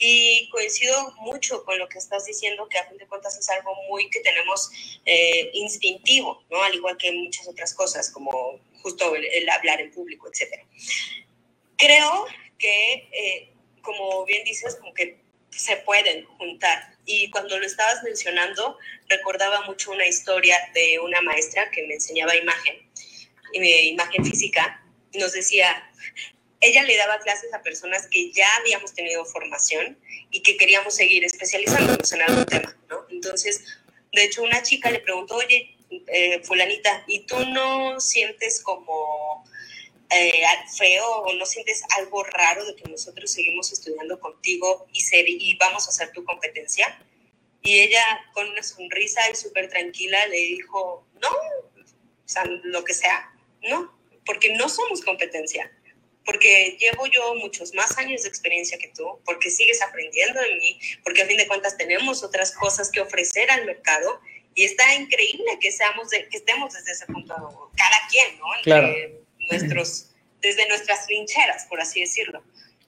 [0.00, 3.72] Y coincido mucho con lo que estás diciendo, que a fin de cuentas es algo
[3.88, 4.72] muy que tenemos
[5.06, 6.60] eh, instintivo, ¿no?
[6.60, 10.60] Al igual que muchas otras cosas, como justo el, hablar en público, etc.
[11.78, 12.26] Creo
[12.58, 15.22] que, eh, como bien dices, como que
[15.56, 21.70] se pueden juntar y cuando lo estabas mencionando, recordaba mucho una historia de una maestra
[21.70, 22.76] que me enseñaba imagen,
[23.52, 24.82] imagen física.
[25.12, 25.90] Nos decía,
[26.60, 29.98] ella le daba clases a personas que ya habíamos tenido formación
[30.30, 33.06] y que queríamos seguir especializándonos en algún tema, ¿no?
[33.10, 33.62] Entonces,
[34.12, 39.44] de hecho, una chica le preguntó, oye, eh, fulanita, ¿y tú no sientes como
[40.10, 40.42] eh,
[40.76, 45.56] feo o no sientes algo raro de que nosotros seguimos estudiando contigo y, ser, y
[45.56, 46.98] vamos a hacer tu competencia?
[47.62, 52.94] Y ella con una sonrisa y súper tranquila le dijo, no, o sea, lo que
[52.94, 55.72] sea, no, porque no somos competencia,
[56.24, 60.78] porque llevo yo muchos más años de experiencia que tú, porque sigues aprendiendo de mí,
[61.02, 64.20] porque a fin de cuentas tenemos otras cosas que ofrecer al mercado
[64.54, 67.34] y está increíble que seamos de, que estemos desde ese punto
[67.76, 68.46] cada quien, ¿no?
[68.62, 69.23] Claro.
[69.50, 72.42] Nuestros desde nuestras trincheras, por así decirlo.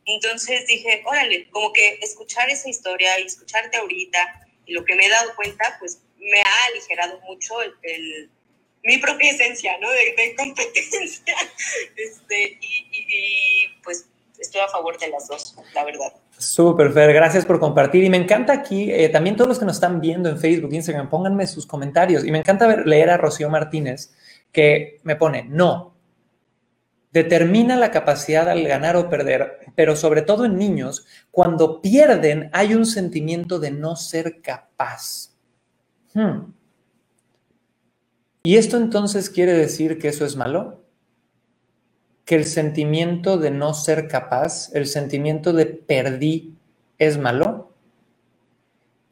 [0.05, 5.07] Entonces dije, órale, como que escuchar esa historia y escucharte ahorita y lo que me
[5.07, 8.31] he dado cuenta, pues me ha aligerado mucho el,
[8.85, 9.91] mi propia esencia, ¿no?
[9.91, 11.35] De, competencia.
[11.97, 14.07] Este, y, pues
[14.39, 16.13] estoy a favor de las dos, la verdad.
[16.39, 18.05] Súper, Fer, gracias por compartir.
[18.05, 21.09] Y me encanta aquí, eh, también todos los que nos están viendo en Facebook, Instagram,
[21.09, 22.25] pónganme sus comentarios.
[22.25, 24.15] Y me encanta ver, leer a Rocío Martínez,
[24.53, 25.96] que me pone, no,
[27.17, 32.75] determina la capacidad al ganar o perder, pero sobre todo en niños, cuando pierden hay
[32.75, 35.31] un sentimiento de no ser capaz.
[36.13, 36.53] Hmm.
[38.43, 40.83] ¿Y esto entonces quiere decir que eso es malo?
[42.27, 46.55] ¿Que el sentimiento de no ser capaz, el sentimiento de perdí,
[46.99, 47.73] es malo?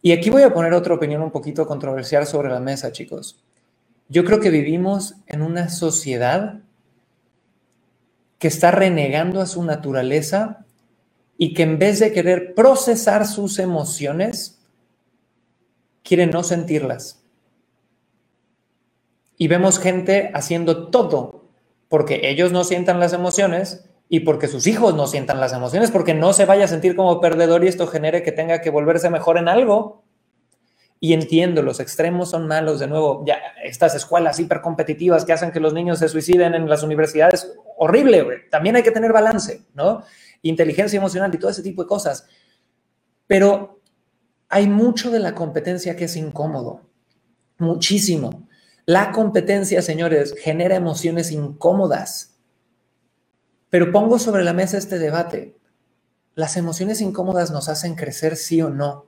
[0.03, 3.43] Y aquí voy a poner otra opinión un poquito controversial sobre la mesa, chicos.
[4.11, 6.61] Yo creo que vivimos en una sociedad
[8.39, 10.65] que está renegando a su naturaleza
[11.37, 14.63] y que en vez de querer procesar sus emociones,
[16.03, 17.25] quiere no sentirlas.
[19.37, 21.49] Y vemos gente haciendo todo
[21.89, 26.15] porque ellos no sientan las emociones y porque sus hijos no sientan las emociones, porque
[26.15, 29.39] no se vaya a sentir como perdedor y esto genere que tenga que volverse mejor
[29.39, 30.04] en algo.
[31.01, 32.81] Y entiendo, los extremos son malos.
[32.81, 36.83] De nuevo, ya estas escuelas hipercompetitivas que hacen que los niños se suiciden en las
[36.83, 40.03] universidades, horrible, También hay que tener balance, ¿no?
[40.43, 42.27] Inteligencia emocional y todo ese tipo de cosas.
[43.27, 43.81] Pero
[44.49, 46.83] hay mucho de la competencia que es incómodo,
[47.59, 48.49] muchísimo.
[48.87, 52.37] La competencia, señores, genera emociones incómodas.
[53.71, 55.57] Pero pongo sobre la mesa este debate.
[56.35, 59.07] ¿Las emociones incómodas nos hacen crecer sí o no?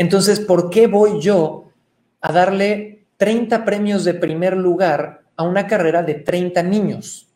[0.00, 1.72] Entonces, ¿por qué voy yo
[2.22, 7.28] a darle 30 premios de primer lugar a una carrera de 30 niños?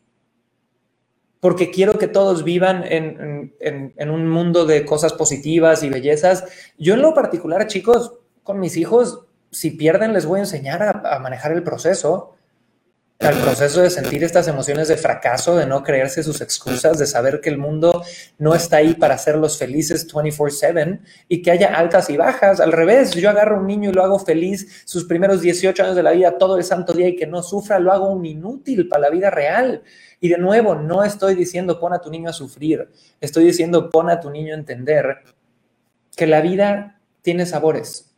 [1.39, 6.43] Porque quiero que todos vivan en, en un mundo de cosas positivas y bellezas.
[6.79, 11.19] Yo en lo particular, chicos, con mis hijos, si pierden, les voy a enseñar a,
[11.19, 12.34] manejar el proceso,
[13.19, 17.39] al proceso de sentir estas emociones de fracaso, de no creerse sus excusas, de saber
[17.39, 18.03] que el mundo
[18.37, 20.99] no está ahí para hacerlos felices 24/7
[21.29, 22.59] y que haya altas y bajas.
[22.59, 25.95] Al revés, yo agarro a un niño y lo hago feliz sus primeros 18 años
[25.95, 28.89] de la vida todo el santo día y que no sufra, lo hago un inútil
[28.89, 29.81] para la vida real.
[30.19, 32.89] Y de nuevo, no estoy diciendo pon a tu niño a sufrir,
[33.21, 35.19] estoy diciendo pon a tu niño a entender
[36.17, 38.14] que la vida tiene sabores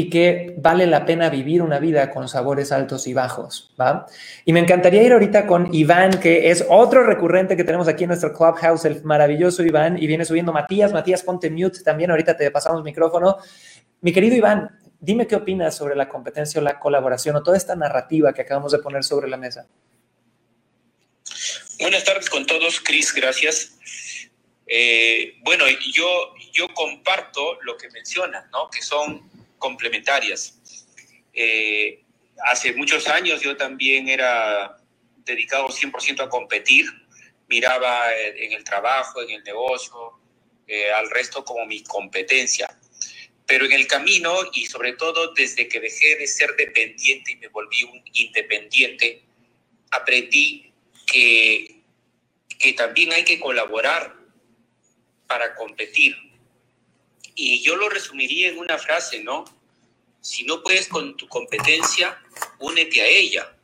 [0.00, 4.06] y que vale la pena vivir una vida con sabores altos y bajos, ¿va?
[4.46, 8.08] Y me encantaría ir ahorita con Iván, que es otro recurrente que tenemos aquí en
[8.08, 10.90] nuestro Clubhouse, el maravilloso Iván, y viene subiendo Matías.
[10.94, 13.36] Matías, ponte mute también, ahorita te pasamos micrófono.
[14.00, 17.76] Mi querido Iván, dime qué opinas sobre la competencia o la colaboración o toda esta
[17.76, 19.66] narrativa que acabamos de poner sobre la mesa.
[21.78, 23.76] Buenas tardes con todos, Cris, gracias.
[24.66, 28.70] Eh, bueno, yo, yo comparto lo que mencionas, ¿no?
[28.70, 29.29] Que son
[29.60, 30.58] complementarias.
[31.32, 32.02] Eh,
[32.42, 34.76] hace muchos años yo también era
[35.18, 36.86] dedicado 100% a competir,
[37.48, 40.18] miraba en el trabajo, en el negocio,
[40.66, 42.68] eh, al resto como mi competencia.
[43.46, 47.48] Pero en el camino y sobre todo desde que dejé de ser dependiente y me
[47.48, 49.22] volví un independiente,
[49.90, 50.72] aprendí
[51.06, 51.82] que,
[52.58, 54.14] que también hay que colaborar
[55.26, 56.29] para competir
[57.40, 59.46] y yo lo resumiría en una frase, ¿no?
[60.20, 62.20] Si no puedes con tu competencia,
[62.58, 63.56] únete a ella.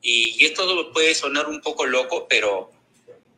[0.00, 2.70] Y, esto puede sonar un poco loco, pero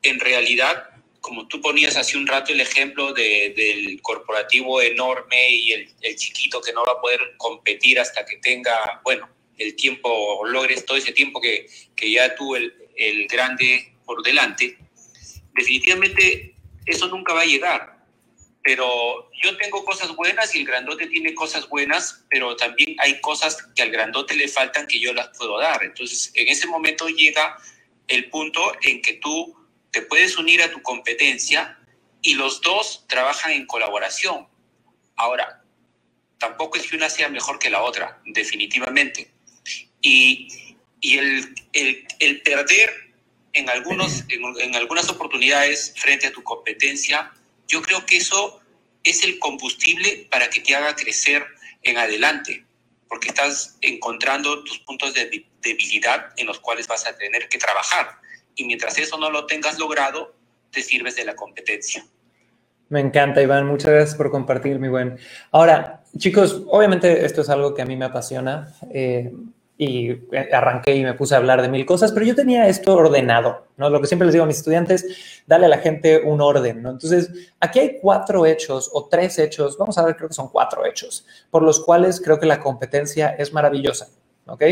[0.03, 0.91] en realidad,
[1.21, 6.73] como tú ponías hace un rato el ejemplo del corporativo enorme y el, chiquito que
[6.73, 11.41] no va a poder competir hasta que tenga, bueno, el tiempo, logres todo ese tiempo
[11.41, 14.79] que, que ya tú, el, el grande, por delante,
[15.53, 16.55] definitivamente
[16.87, 17.98] eso nunca va a llegar
[18.69, 23.57] pero yo tengo cosas buenas y el grandote tiene cosas buenas, pero también hay cosas
[23.75, 25.83] que al grandote le faltan que yo las puedo dar.
[25.83, 27.57] Entonces, en ese momento llega
[28.09, 29.57] el punto en que tú
[29.91, 31.79] te puedes unir a tu competencia
[32.21, 34.47] y los dos trabajan en colaboración.
[35.17, 35.65] Ahora,
[36.37, 39.33] tampoco es que una sea mejor que la otra, definitivamente.
[40.03, 43.15] Y, y el, el, el, perder
[43.55, 47.33] en, algunos, en, en algunas oportunidades frente a tu competencia,
[47.69, 48.61] yo creo que eso
[49.05, 51.45] es el combustible para que te haga crecer
[51.83, 52.65] en adelante,
[53.09, 58.09] porque estás encontrando tus puntos de debilidad en los cuales vas a tener que trabajar.
[58.57, 60.35] Y mientras eso no lo tengas logrado,
[60.71, 62.05] te sirves de la competencia.
[62.89, 63.67] Me encanta, Iván.
[63.67, 65.19] Muchas gracias por compartir, mi buen.
[65.53, 68.75] Ahora, chicos, obviamente esto es algo que a mí me apasiona.
[68.93, 69.31] Eh,
[69.81, 70.21] y
[70.53, 73.89] arranqué y me puse a hablar de mil cosas, pero yo tenía esto ordenado, ¿no?
[73.89, 75.07] Lo que siempre les digo a mis estudiantes,
[75.47, 76.91] dale a la gente un orden, ¿no?
[76.91, 80.85] Entonces, aquí hay cuatro hechos o tres hechos, vamos a ver, creo que son cuatro
[80.85, 84.09] hechos, por los cuales creo que la competencia es maravillosa,
[84.47, 84.65] ¿ok?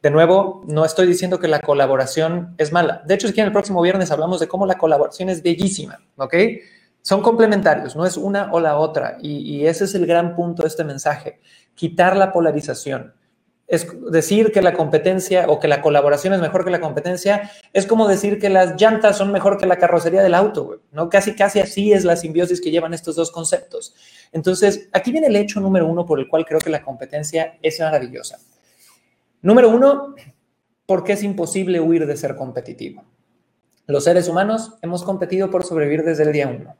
[0.00, 3.02] De nuevo, no estoy diciendo que la colaboración es mala.
[3.06, 6.34] De hecho, aquí en el próximo viernes hablamos de cómo la colaboración es bellísima, ¿ok?
[7.02, 9.18] Son complementarios, no es una o la otra.
[9.20, 11.40] Y, y ese es el gran punto de este mensaje,
[11.74, 13.14] quitar la polarización
[13.66, 17.86] es decir que la competencia o que la colaboración es mejor que la competencia, es
[17.86, 21.08] como decir que las llantas son mejor que la carrocería del auto, ¿no?
[21.08, 23.94] Casi, casi así es la simbiosis que llevan estos dos conceptos.
[24.32, 27.80] Entonces, aquí viene el hecho número uno por el cual creo que la competencia es
[27.80, 28.38] maravillosa.
[29.40, 30.14] Número uno,
[30.86, 33.04] porque es imposible huir de ser competitivo.
[33.86, 36.76] Los seres humanos hemos competido por sobrevivir desde el día uno.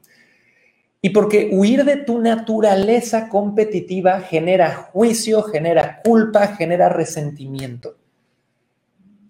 [1.04, 7.98] Y porque huir de tu naturaleza competitiva genera juicio, genera culpa, genera resentimiento.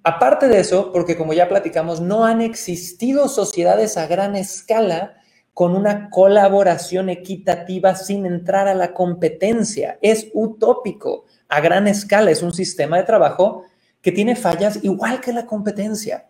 [0.04, 5.16] Aparte de eso, porque como ya platicamos, no han existido sociedades a gran escala
[5.52, 9.98] con una colaboración equitativa sin entrar a la competencia.
[10.00, 11.24] Es utópico.
[11.48, 13.64] A gran escala es un sistema de trabajo
[14.00, 16.28] que tiene fallas igual que la competencia.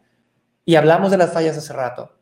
[0.65, 2.13] Y hablamos de las fallas hace rato.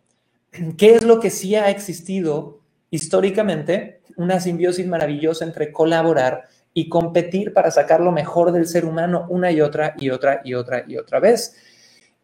[0.76, 2.61] ¿Qué es lo que sí ha existido
[2.92, 9.26] históricamente una simbiosis maravillosa entre colaborar y competir para sacar lo mejor del ser humano
[9.30, 11.56] una y otra y otra y otra y otra vez.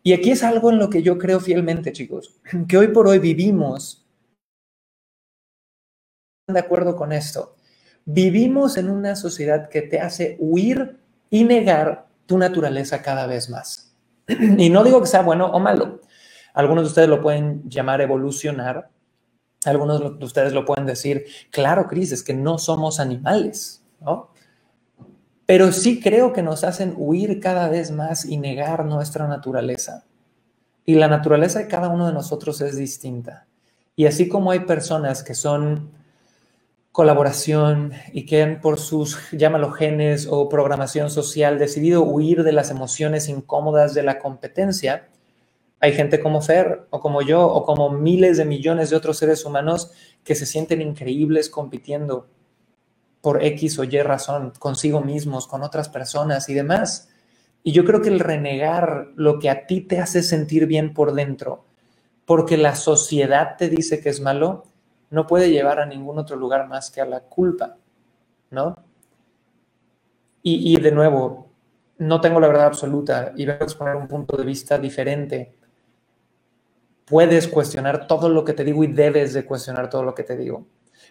[0.02, 2.38] Y aquí es algo en lo que yo creo fielmente, chicos,
[2.68, 4.06] que hoy por hoy vivimos
[6.46, 7.56] de acuerdo con esto.
[8.04, 10.98] Vivimos en una sociedad que te hace huir
[11.30, 13.96] y negar tu naturaleza cada vez más.
[14.28, 16.00] Y no digo que sea bueno o malo.
[16.52, 18.90] Algunos de ustedes lo pueden llamar evolucionar,
[19.64, 24.30] algunos de ustedes lo pueden decir, claro, Cris, es que no somos animales, ¿no?
[25.46, 30.04] Pero sí creo que nos hacen huir cada vez más y negar nuestra naturaleza.
[30.84, 33.46] Y la naturaleza de cada uno de nosotros es distinta.
[33.96, 35.90] Y así como hay personas que son
[36.92, 42.70] colaboración y que han por sus, llámalo genes o programación social, decidido huir de las
[42.70, 45.08] emociones incómodas de la competencia,
[45.80, 49.44] hay gente como Fer o como yo o como miles de millones de otros seres
[49.44, 49.92] humanos
[50.24, 52.28] que se sienten increíbles compitiendo
[53.20, 57.10] por X o Y razón, consigo mismos, con otras personas y demás.
[57.62, 61.12] Y yo creo que el renegar lo que a ti te hace sentir bien por
[61.12, 61.64] dentro,
[62.24, 64.64] porque la sociedad te dice que es malo,
[65.10, 67.76] no puede llevar a ningún otro lugar más que a la culpa,
[68.50, 68.76] ¿no?
[70.42, 71.50] Y, y de nuevo,
[71.98, 75.57] no tengo la verdad absoluta y voy a exponer un punto de vista diferente
[77.08, 80.36] puedes cuestionar todo lo que te digo y debes de cuestionar todo lo que te
[80.36, 80.66] digo.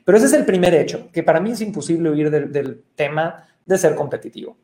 [0.06, 3.78] Pero ese es el primer hecho, que para mí es imposible huir del, tema de
[3.78, 4.58] ser competitivo.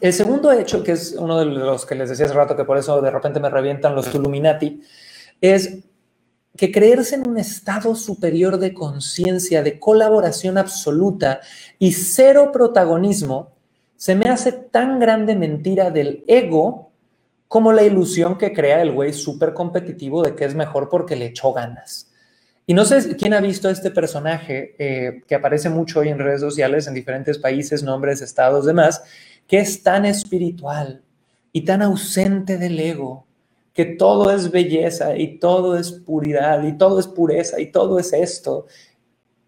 [0.00, 2.76] El segundo hecho, que es uno de los que les decía hace rato, que por
[2.76, 4.82] eso de repente me revientan los Illuminati,
[5.40, 5.84] es
[6.56, 11.40] que creerse en un estado superior de conciencia, de colaboración absoluta
[11.78, 13.52] y cero protagonismo,
[13.96, 16.85] se me hace tan grande mentira del ego
[17.48, 21.26] como la ilusión que crea el güey súper competitivo de que es mejor porque le
[21.26, 22.10] echó ganas.
[22.66, 26.18] Y no sé quién ha visto a este personaje eh, que aparece mucho hoy en
[26.18, 29.04] redes sociales en diferentes países, nombres, estados, demás,
[29.46, 31.02] que es tan espiritual
[31.52, 33.24] y tan ausente del ego,
[33.72, 38.12] que todo es belleza y todo es puridad y todo es pureza y todo es
[38.12, 38.66] esto.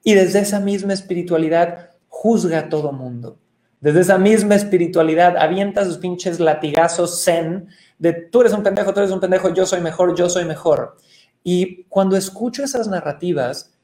[0.04, 3.38] Y desde esa misma espiritualidad juzga a todo mundo.
[3.80, 7.68] Desde esa misma espiritualidad avienta sus pinches latigazos zen
[7.98, 10.96] de tú eres un pendejo, tú eres un pendejo, yo soy mejor, yo soy mejor.
[11.42, 13.74] Y cuando escucho esas narrativas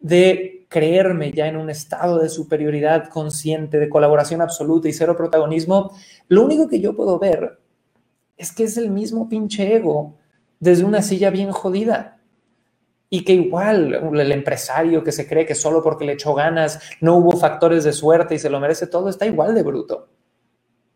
[0.00, 5.96] de creerme ya en un estado de superioridad consciente, de colaboración absoluta y cero protagonismo,
[6.28, 7.60] lo único que yo puedo ver
[8.36, 10.16] es que es el mismo pinche ego
[10.58, 12.18] desde una silla bien jodida.
[13.10, 17.16] Y que igual el empresario que se cree que solo porque le echó ganas no
[17.16, 20.08] hubo factores de suerte y se lo merece todo, está igual de bruto.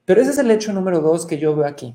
[0.05, 1.95] Pero ese es el hecho número dos que yo veo aquí.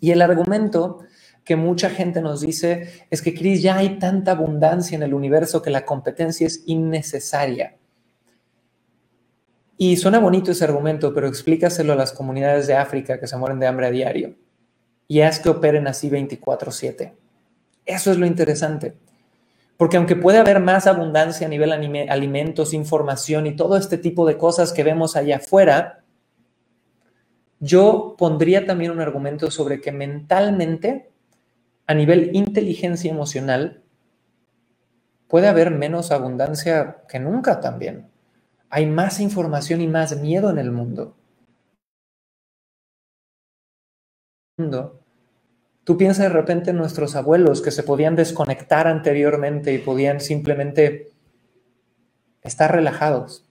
[0.00, 1.00] Y el argumento
[1.44, 5.62] que mucha gente nos dice es que, Cris, ya hay tanta abundancia en el universo
[5.62, 7.76] que la competencia es innecesaria.
[9.76, 13.60] Y suena bonito ese argumento, pero explícaselo a las comunidades de África que se mueren
[13.60, 14.34] de hambre a diario
[15.06, 17.14] y haz que operen así 24/7.
[17.86, 18.94] Eso es lo interesante.
[19.78, 24.36] Porque aunque puede haber más abundancia a nivel alimentos, información y todo este tipo de
[24.36, 25.97] cosas que vemos allá afuera,
[27.60, 31.10] yo pondría también un argumento sobre que mentalmente,
[31.86, 33.82] a nivel inteligencia emocional,
[35.26, 38.10] puede haber menos abundancia que nunca también.
[38.70, 41.16] Hay más información y más miedo en el mundo.
[45.84, 51.12] Tú piensas de repente en nuestros abuelos que se podían desconectar anteriormente y podían simplemente
[52.42, 53.47] estar relajados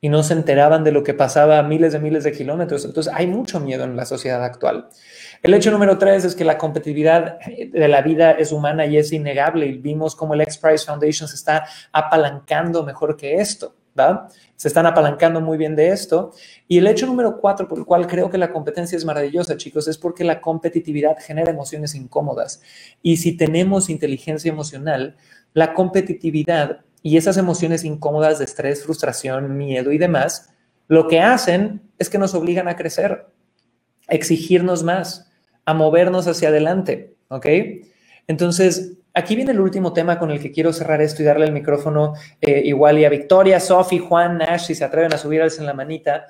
[0.00, 2.84] y no se enteraban de lo que pasaba a miles de miles de kilómetros.
[2.84, 4.88] Entonces hay mucho miedo en la sociedad actual.
[5.42, 9.12] El hecho número tres es que la competitividad de la vida es humana y es
[9.12, 13.74] innegable y vimos cómo el X Prize Foundation se está apalancando mejor que esto.
[14.56, 16.32] Se están apalancando muy bien de esto.
[16.66, 19.88] Y el hecho número cuatro, por el cual creo que la competencia es maravillosa, chicos,
[19.88, 22.62] es porque la competitividad genera emociones incómodas.
[23.02, 25.16] Y si tenemos inteligencia emocional,
[25.52, 30.50] la competitividad y esas emociones incómodas de estrés, frustración, miedo y demás,
[30.88, 33.28] lo que hacen es que nos obligan a crecer,
[34.08, 35.32] a exigirnos más,
[35.64, 37.46] a movernos hacia adelante, ¿ok?
[38.26, 41.52] Entonces, aquí viene el último tema con el que quiero cerrar esto y darle el
[41.52, 45.64] micrófono eh, igual y a Victoria, Sophie, Juan, Nash, si se atreven a subirles en
[45.64, 46.26] la manita.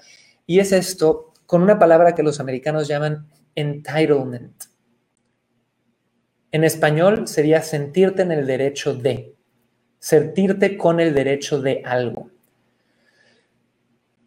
[0.47, 3.27] Y es esto con una palabra que los americanos llaman
[3.57, 4.63] entitlement.
[6.53, 9.38] En español sería sentirte en el derecho de,
[9.99, 12.31] sentirte con el derecho de algo.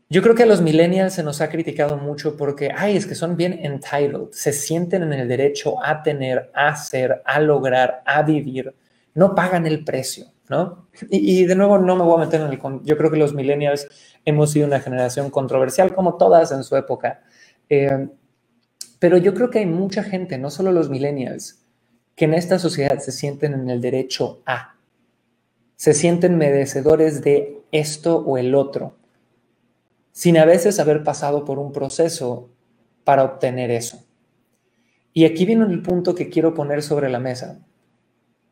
[0.10, 3.16] Yo creo que a los millennials se nos ha criticado mucho porque, ay, es que
[3.16, 8.22] son bien entitled, se sienten en el derecho a tener, a ser, a lograr, a
[8.22, 8.76] vivir,
[9.14, 10.90] no pagan el precio, ¿no?
[11.10, 12.60] Y, de nuevo, no me voy a meter en el...
[12.84, 13.88] Yo creo que los millennials
[14.26, 17.22] hemos sido una generación controversial, como todas en su época.
[17.70, 18.10] Eh,
[19.00, 21.64] pero yo creo que hay mucha gente, no solo los millennials,
[22.16, 24.76] que en esta sociedad se sienten en el derecho a,
[25.82, 28.94] se sienten merecedores de esto o el otro
[30.12, 32.52] sin a veces haber pasado por un proceso
[33.04, 34.06] para obtener eso.
[35.12, 37.66] Y aquí viene el punto que quiero poner sobre la mesa.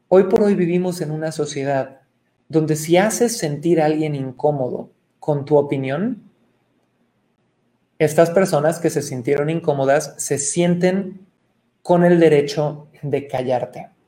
[0.07, 1.99] Hoy por hoy vivimos en una sociedad
[2.47, 6.23] donde si haces sentir a alguien incómodo con tu opinión,
[7.99, 11.27] estas personas que se sintieron incómodas se sienten
[11.83, 13.98] con el derecho de callarte.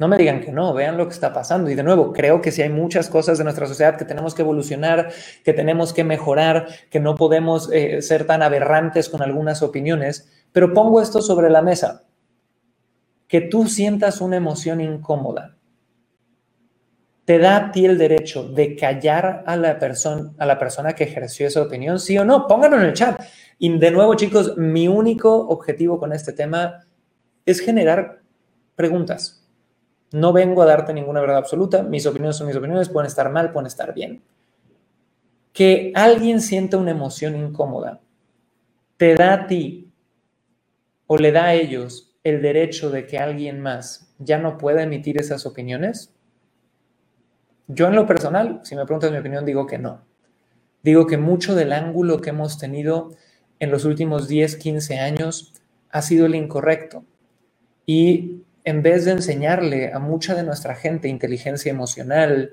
[0.00, 1.68] No me digan que no, vean lo que está pasando.
[1.68, 4.40] Y de nuevo, creo que si hay muchas cosas de nuestra sociedad que tenemos que
[4.40, 5.12] evolucionar,
[5.44, 10.72] que tenemos que mejorar, que no podemos eh, ser tan aberrantes con algunas opiniones, pero
[10.72, 12.04] pongo esto sobre la mesa.
[13.28, 15.58] Que tú sientas una emoción incómoda.
[17.26, 21.04] ¿Te da a ti el derecho de callar a la, persona, a la persona que
[21.04, 22.00] ejerció esa opinión?
[22.00, 22.46] ¿Sí o no?
[22.46, 23.20] Pónganlo en el chat.
[23.58, 26.86] Y de nuevo, chicos, mi único objetivo con este tema
[27.44, 28.22] es generar
[28.74, 29.39] preguntas
[30.12, 33.52] no vengo a darte ninguna verdad absoluta, mis opiniones son mis opiniones, pueden estar mal,
[33.52, 34.22] pueden estar bien.
[35.52, 38.00] Que alguien sienta una emoción incómoda,
[38.96, 39.90] te da a ti
[41.06, 45.18] o le da a ellos el derecho de que alguien más ya no pueda emitir
[45.18, 46.12] esas opiniones.
[47.66, 50.02] Yo en lo personal, si me preguntas mi opinión, digo que no.
[50.82, 53.10] Digo que mucho del ángulo que hemos tenido
[53.58, 55.54] en los últimos 10, 15 años
[55.90, 57.04] ha sido el incorrecto.
[57.86, 62.52] Y en vez de enseñarle a mucha de nuestra gente inteligencia emocional,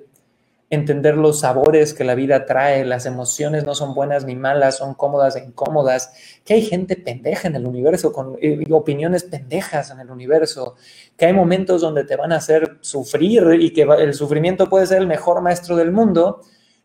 [0.69, 4.95] entender los sabores que la vida trae, las emociones no son buenas ni malas, son
[4.95, 6.11] cómodas e incómodas,
[6.43, 10.75] que hay gente pendeja en el universo, con eh, opiniones pendejas en el universo,
[11.15, 14.97] que hay momentos donde te van a hacer sufrir y que el sufrimiento puede ser
[14.97, 16.41] el mejor maestro del mundo,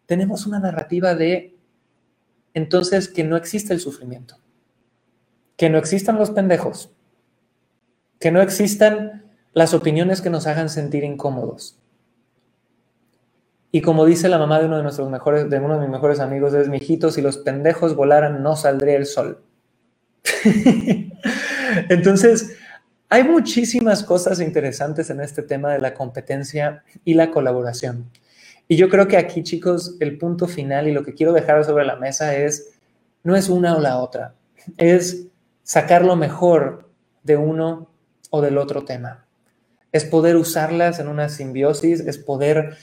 [0.07, 1.57] tenemos una narrativa de
[2.55, 4.37] entonces que no existe el sufrimiento,
[5.57, 6.91] que no existan los pendejos,
[8.23, 11.77] que no existan las opiniones que nos hagan sentir incómodos.
[13.73, 16.21] Y como dice la mamá de uno de nuestros mejores, de uno de mis mejores
[16.21, 19.43] amigos, es mijito, si los pendejos volaran, no saldría el sol.
[21.89, 22.57] Entonces,
[23.09, 28.09] hay muchísimas cosas interesantes en este tema de la competencia y la colaboración.
[28.69, 31.85] Y yo creo que aquí, chicos, el punto final y lo que quiero dejar sobre
[31.85, 32.71] la mesa es,
[33.25, 34.37] no es una o la otra,
[34.77, 35.27] es
[35.65, 36.89] sacar lo mejor
[37.25, 37.92] de uno
[38.33, 39.27] o del otro tema.
[39.93, 42.79] Es poder usarlas en una simbiosis, es poder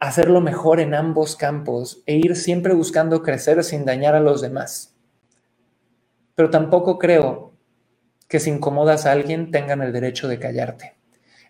[0.00, 4.96] hacerlo mejor en ambos campos e ir siempre buscando crecer sin dañar a los demás.
[6.34, 7.52] Pero tampoco creo
[8.28, 10.96] que si incomodas a alguien tengan el derecho de callarte.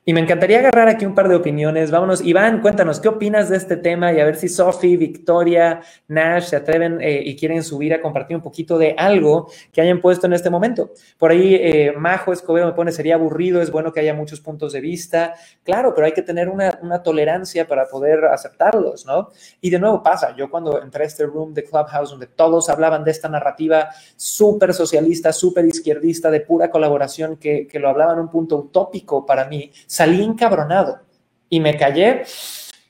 [0.07, 1.91] Y me encantaría agarrar aquí un par de opiniones.
[1.91, 4.13] Vámonos, Iván, cuéntanos, ¿qué opinas de este tema?
[4.13, 8.37] Y a ver si Sophie, Victoria, Nash se atreven eh, y quieren subir a compartir
[8.37, 10.91] un poquito de algo que hayan puesto en este momento.
[11.17, 14.75] Por ahí, eh, Majo Escobedo me pone, sería aburrido, es bueno que haya muchos puntos
[14.75, 15.37] de vista.
[15.63, 19.31] Claro, pero hay que tener una, una tolerancia para poder aceptarlos, ¿no?
[19.63, 23.05] Y de nuevo pasa, yo cuando entré a este room de Clubhouse, donde todos hablaban
[23.05, 28.29] de esta narrativa súper socialista, súper izquierdista, de pura colaboración, que, que lo hablaban un
[28.29, 31.01] punto utópico para mí, salí encabronado
[31.49, 32.25] y me callé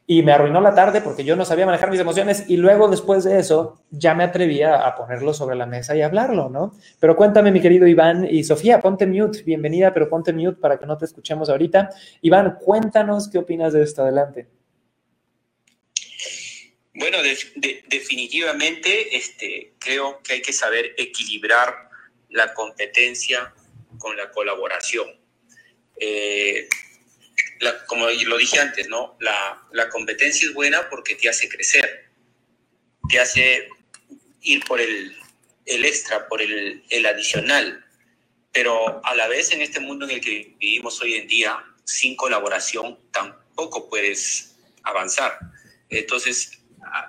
[0.07, 3.25] y me arruinó la tarde porque yo no sabía manejar mis emociones y luego después
[3.25, 6.75] de eso ya me atrevía a ponerlo sobre la mesa y hablarlo, ¿no?
[7.01, 10.87] Pero cuéntame, mi querido Iván y Sofía, ponte mute, bienvenida, pero ponte mute para que
[10.87, 11.91] no te escuchemos ahorita.
[12.23, 14.49] Iván, cuéntanos qué opinas de esto, adelante.
[16.95, 17.19] Bueno,
[17.89, 21.91] definitivamente este, creo que hay que saber equilibrar
[22.31, 23.53] la competencia
[23.99, 25.07] con la colaboración.
[25.97, 26.69] Eh,
[27.87, 29.17] como lo dije antes, ¿no?
[29.21, 32.11] La, la, competencia es buena porque te hace crecer,
[33.09, 33.69] te hace
[34.43, 35.17] ir por el,
[35.67, 37.85] el extra, por el, el, adicional.
[38.53, 42.17] Pero a la vez en este mundo en el que vivimos hoy en día, sin
[42.17, 45.39] colaboración tampoco puedes avanzar.
[45.89, 46.59] Entonces,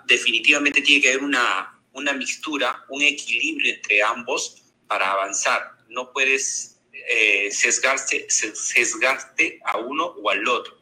[0.06, 5.72] definitivamente tiene que haber una, una mixtura, un equilibrio entre ambos para avanzar.
[5.90, 6.75] No puedes
[7.08, 10.78] eh, sesgarse, sesgarte a uno o al otro.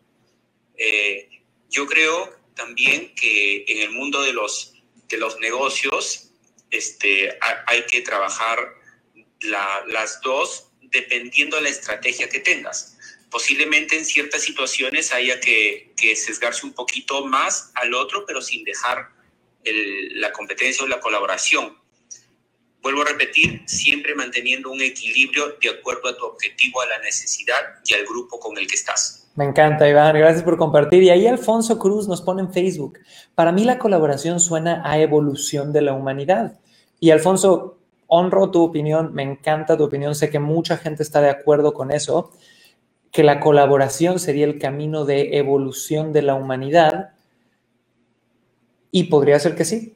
[0.76, 1.30] Eh,
[1.70, 4.74] yo creo también que en el mundo de los,
[5.10, 6.32] de los negocios
[6.70, 7.38] este,
[7.68, 8.76] hay que trabajar
[9.42, 12.98] las dos dependiendo de la estrategia que tengas.
[13.30, 18.64] Posiblemente en ciertas situaciones haya que, que sesgarse un poquito más al otro, pero sin
[18.64, 19.10] dejar
[19.66, 21.83] la competencia o la colaboración
[22.84, 27.56] vuelvo a repetir, siempre manteniendo un equilibrio de acuerdo a tu objetivo, a la necesidad
[27.86, 29.32] y al grupo con el que estás.
[29.36, 30.16] Me encanta, Iván.
[30.16, 31.02] Gracias por compartir.
[31.02, 33.00] Y ahí Alfonso Cruz nos pone en Facebook.
[33.34, 36.60] Para mí la colaboración suena a evolución de la humanidad.
[37.00, 40.14] Y Alfonso, honro tu opinión, me encanta tu opinión.
[40.14, 42.32] Sé que mucha gente está de acuerdo con eso,
[43.12, 47.14] que la colaboración sería el camino de evolución de la humanidad.
[48.92, 49.96] Y podría ser que sí,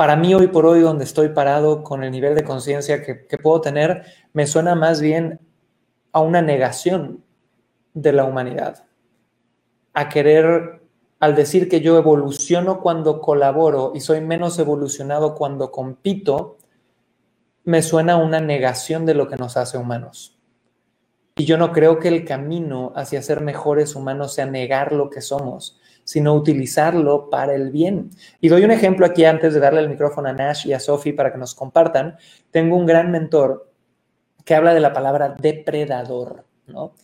[0.00, 3.60] para mí hoy por hoy, donde estoy parado con el nivel de conciencia que, puedo
[3.60, 5.40] tener, me suena más bien
[6.10, 7.22] a una negación
[7.92, 8.86] de la humanidad,
[9.92, 10.80] a querer,
[11.18, 16.56] al decir que yo evoluciono cuando colaboro y soy menos evolucionado cuando compito,
[17.64, 20.40] me suena a una negación de lo que nos hace humanos.
[21.36, 25.20] Y yo no creo que el camino hacia ser mejores humanos sea negar lo que
[25.20, 25.78] somos,
[26.10, 28.10] sino utilizarlo para el bien.
[28.40, 31.12] Y doy un ejemplo aquí antes de darle el micrófono a Nash y a Sophie
[31.12, 32.16] para que nos compartan.
[32.50, 33.70] Tengo un gran mentor
[34.44, 36.94] que habla de la palabra depredador, ¿no?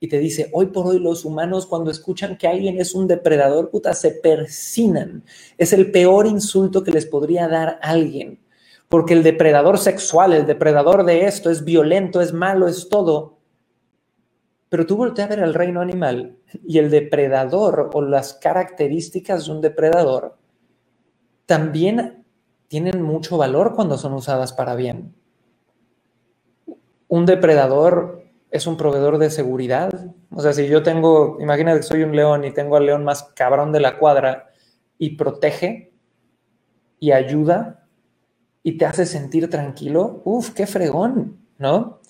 [0.00, 3.68] Y te dice, hoy por hoy los humanos cuando escuchan que alguien es un depredador,
[3.68, 5.24] puta, se persinan.
[5.58, 8.40] Es el peor insulto que les podría dar alguien.
[8.88, 13.33] Porque el depredador sexual, el depredador de esto, es violento, es malo, es todo
[14.68, 16.36] pero tú volteas a ver el reino animal
[16.66, 20.36] y el depredador o las características de un depredador
[21.46, 22.24] también
[22.68, 25.14] tienen mucho valor cuando son usadas para bien.
[27.08, 29.90] Un depredador es un proveedor de seguridad.
[30.30, 33.24] O sea, si yo tengo, imagínate que soy un león y tengo al león más
[33.34, 34.50] cabrón de la cuadra
[34.98, 35.92] y protege
[36.98, 37.86] y ayuda
[38.62, 42.00] y te hace sentir tranquilo, uf, qué fregón, ¿no?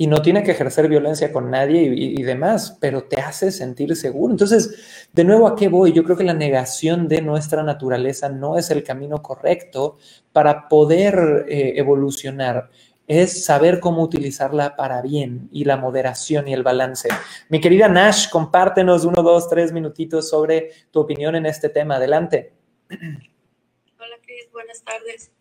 [0.00, 4.32] Y no tiene que ejercer violencia con nadie y, demás, pero te hace sentir seguro.
[4.32, 5.92] Entonces, de nuevo, ¿a qué voy?
[5.92, 9.98] Yo creo que la negación de nuestra naturaleza no es el camino correcto
[10.32, 12.70] para poder eh, evolucionar.
[13.08, 17.08] Es saber cómo utilizarla para bien y la moderación y el balance.
[17.48, 21.96] Mi querida Nash, compártenos uno, dos, tres minutitos sobre tu opinión en este tema.
[21.96, 22.52] Adelante.
[22.88, 24.48] Hola, Cris.
[24.52, 25.32] Buenas tardes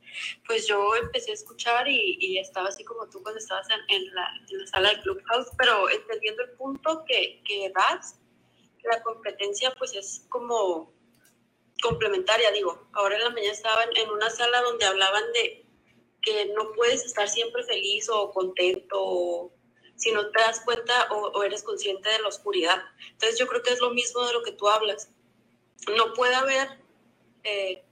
[0.47, 4.29] pues yo empecé a escuchar y, estaba así como tú cuando estabas en, la,
[4.71, 8.19] sala de Clubhouse, pero entendiendo el punto que, que das,
[8.83, 10.93] la competencia pues es como
[11.81, 12.87] complementaria, digo.
[12.93, 15.65] Ahora en la mañana estaban en una sala donde hablaban de
[16.21, 19.51] que no puedes estar siempre feliz o contento
[19.95, 22.81] si no te das cuenta o, eres consciente de la oscuridad.
[23.11, 25.09] Entonces yo creo que es lo mismo de lo que tú hablas.
[25.95, 26.67] No puede haber
[27.43, 27.83] eh,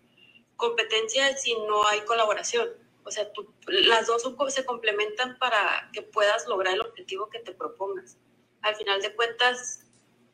[0.57, 2.69] competencia si no hay colaboración.
[3.03, 3.31] O sea,
[3.67, 8.17] las dos se complementan para que puedas lograr el objetivo que te propongas.
[8.61, 9.85] Al final de cuentas,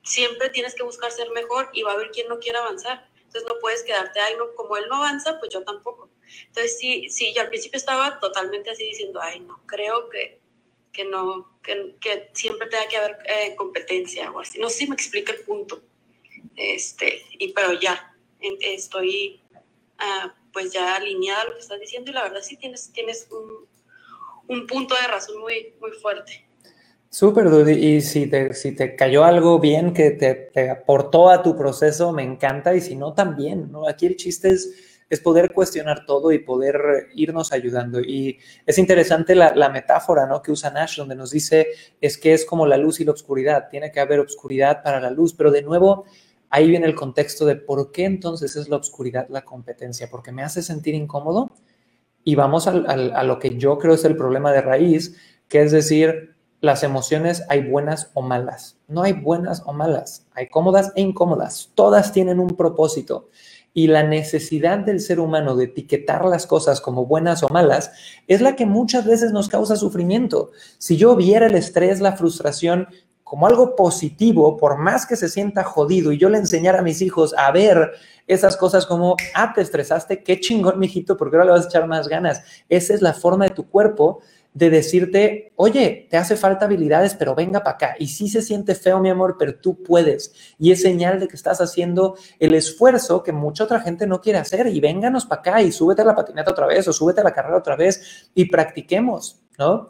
[0.04, 3.10] siempre tienes que buscar ser mejor y va a haber quien no quiera avanzar.
[3.18, 6.10] Entonces no puedes quedarte, ay, no, como él no avanza, pues yo tampoco.
[6.48, 10.40] Entonces sí, sí, yo al principio estaba totalmente así diciendo, ay, no, creo que,
[10.92, 14.60] que no, que, que siempre tenga que haber eh, competencia o así.
[14.60, 15.82] No sé si me explica el punto.
[16.56, 19.41] Este, y pero ya, estoy
[20.54, 23.68] pues ya alineada a lo que estás diciendo y la verdad sí tienes, tienes un,
[24.48, 26.46] un punto de razón muy, muy fuerte.
[27.10, 27.74] Súper, Dudy.
[27.74, 32.14] Y si te, si te cayó algo bien que te, te, aportó a tu proceso,
[32.14, 32.74] me encanta.
[32.74, 33.86] Y si no, también, ¿no?
[33.86, 34.74] Aquí el chiste es,
[35.10, 38.00] es poder cuestionar todo y poder irnos ayudando.
[38.00, 40.42] Y es interesante la, la, metáfora, ¿no?
[40.42, 41.68] Que usa Nash, donde nos dice,
[42.00, 43.68] es que es como la luz y la oscuridad.
[43.70, 45.34] Tiene que haber oscuridad para la luz.
[45.34, 46.06] Pero de nuevo,
[46.52, 50.10] ahí viene el contexto de por qué entonces es la oscuridad la competencia.
[50.12, 51.50] Porque me hace sentir incómodo.
[52.24, 55.64] Y vamos a, a, a lo que yo creo es el problema de raíz, que
[55.64, 58.78] es decir, las emociones hay buenas o malas.
[58.88, 61.72] No hay buenas o malas, hay cómodas e incómodas.
[61.74, 63.30] Todas tienen un propósito.
[63.74, 67.92] Y la necesidad del ser humano de etiquetar las cosas como buenas o malas
[68.28, 70.52] es la que muchas veces nos causa sufrimiento.
[70.78, 72.88] Si yo viera el estrés, la frustración
[73.32, 77.02] como algo positivo, por más que se sienta jodido, y yo le enseñara a mis
[77.02, 77.94] hijos a ver
[78.28, 81.88] esas cosas como, ah, te estresaste, qué chingón, mijito, porque ahora le vas a echar
[81.88, 82.44] más ganas.
[82.68, 84.20] Esa es la forma de tu cuerpo
[84.54, 87.96] de decirte, oye, te hace falta habilidades, pero venga para acá.
[88.00, 90.34] Y sí se siente feo, mi amor, pero tú puedes.
[90.60, 94.40] Y es señal de que estás haciendo el esfuerzo que mucha otra gente no quiere
[94.40, 94.68] hacer.
[94.68, 97.32] Y vénganos para acá y súbete a la patineta otra vez o súbete a la
[97.32, 99.88] carrera otra vez y practiquemos, ¿no?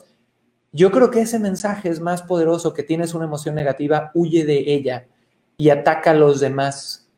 [0.73, 4.73] Yo creo que ese mensaje es más poderoso que tienes una emoción negativa, huye de
[4.73, 5.07] ella
[5.57, 7.09] y ataca a los demás.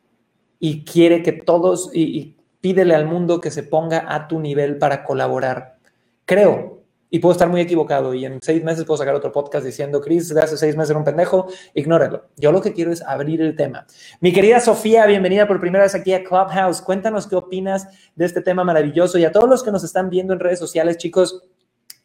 [0.59, 5.03] Y quiere que todos, y, pídele al mundo que se ponga a tu nivel para
[5.03, 5.77] colaborar.
[6.25, 10.01] Creo, y puedo estar muy equivocado y en seis meses puedo sacar otro podcast diciendo,
[10.01, 12.29] Chris, de hace seis meses era un pendejo, ignóralo.
[12.37, 13.85] Yo lo que quiero es abrir el tema.
[14.19, 16.81] Mi querida Sofía, bienvenida por primera vez aquí a Clubhouse.
[16.81, 20.33] Cuéntanos qué opinas de este tema maravilloso y a todos los que nos están viendo
[20.33, 21.43] en redes sociales, chicos,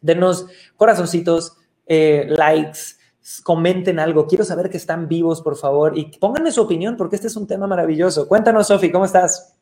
[0.01, 0.47] denos
[0.77, 2.79] corazoncitos, eh, likes,
[3.43, 4.27] comenten algo.
[4.27, 7.47] Quiero saber que están vivos, por favor, y pónganme su opinión porque este es un
[7.47, 8.27] tema maravilloso.
[8.27, 9.55] Cuéntanos, Sofía, ¿cómo estás?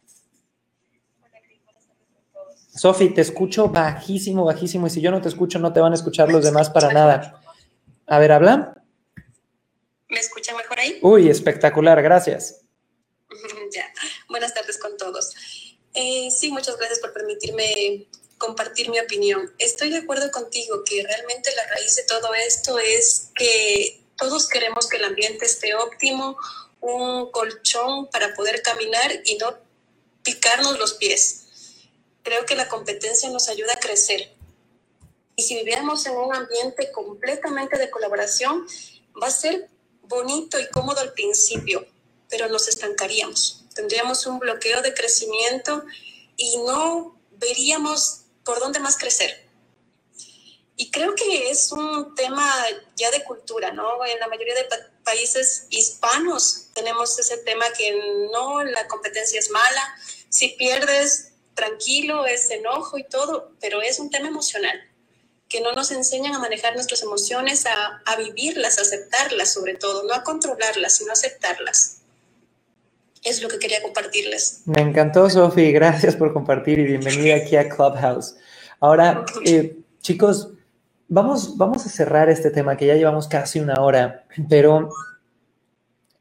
[2.78, 5.96] Sofi, te escucho bajísimo, bajísimo, y si yo no te escucho, no te van a
[5.96, 7.42] escuchar los demás para nada.
[8.06, 8.84] A ver, habla.
[10.10, 11.00] ¿Me escucha mejor ahí?
[11.02, 12.62] Uy, espectacular, gracias.
[13.74, 13.86] ya,
[14.30, 15.34] buenas tardes con todos.
[15.94, 18.08] Eh, sí, muchas gracias por permitirme
[18.38, 19.54] compartir mi opinión.
[19.58, 24.88] Estoy de acuerdo contigo que realmente la raíz de todo esto es que todos queremos
[24.88, 26.38] que el ambiente esté óptimo,
[26.82, 29.58] un colchón para poder caminar y no
[30.24, 31.48] picarnos los pies
[32.28, 34.36] creo que la competencia nos ayuda a crecer.
[35.38, 38.68] Y si viviéramos en un ambiente completamente de colaboración,
[39.22, 39.70] va a ser
[40.02, 41.88] bonito y cómodo al principio,
[42.30, 43.64] pero nos estancaríamos.
[43.74, 45.86] Tendríamos un bloqueo de crecimiento
[46.36, 49.46] y no veríamos por dónde más crecer.
[50.78, 52.50] Y creo que es un tema
[52.96, 54.06] ya de cultura, ¿no?
[54.06, 54.70] En la mayoría de
[55.04, 57.94] países hispanos tenemos ese tema que
[58.32, 59.96] no, la competencia es mala.
[60.30, 64.80] Si pierdes, tranquilo, es enojo y todo, pero es un tema emocional,
[65.50, 70.04] que no nos enseñan a manejar nuestras emociones, a, a vivirlas, a aceptarlas sobre todo,
[70.04, 71.98] no a controlarlas, sino a aceptarlas.
[73.28, 74.62] Es lo que quería compartirles.
[74.68, 78.38] Me encantó, Sofi, gracias por compartir y bienvenida aquí a Clubhouse.
[78.80, 80.54] Ahora, eh, chicos,
[81.10, 84.92] vamos, vamos a cerrar este tema que ya llevamos casi una hora, pero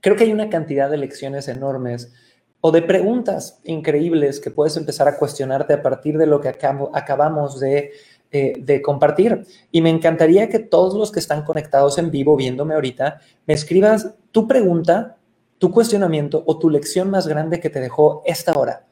[0.01, 2.13] creo que hay una cantidad de lecciones enormes
[2.61, 6.91] o de preguntas increíbles que puedes empezar a cuestionarte a partir de lo que acabo,
[6.93, 7.93] acabamos de,
[8.33, 9.47] eh, de, compartir.
[9.71, 14.11] Y me encantaría que todos los que están conectados en vivo viéndome ahorita, me escribas
[14.33, 15.16] tu pregunta,
[15.59, 18.87] tu cuestionamiento o tu lección más grande que te dejó esta hora.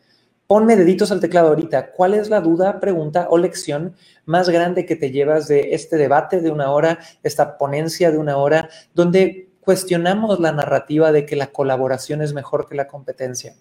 [0.46, 1.92] Ponme deditos al teclado ahorita.
[1.92, 3.94] ¿Cuál es la duda, pregunta o lección
[4.26, 8.36] más grande que te llevas de este debate de una hora, esta ponencia de una
[8.36, 13.54] hora, donde cuestionamos la narrativa de que la colaboración es mejor que la competencia.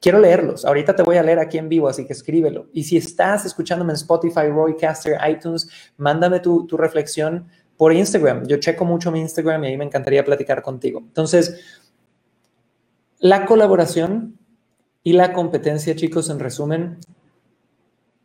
[0.00, 0.64] Quiero leerlos.
[0.64, 2.66] Ahorita te voy a leer aquí en vivo, así que escríbelo.
[2.72, 8.46] Y si estás escuchándome en Spotify, Roycaster, iTunes, mándame tu, tu reflexión por Instagram.
[8.46, 11.00] Yo checo mucho mi Instagram y ahí me encantaría platicar contigo.
[11.00, 11.87] Entonces,
[13.18, 14.38] la colaboración
[15.02, 16.98] y la competencia, chicos, en resumen,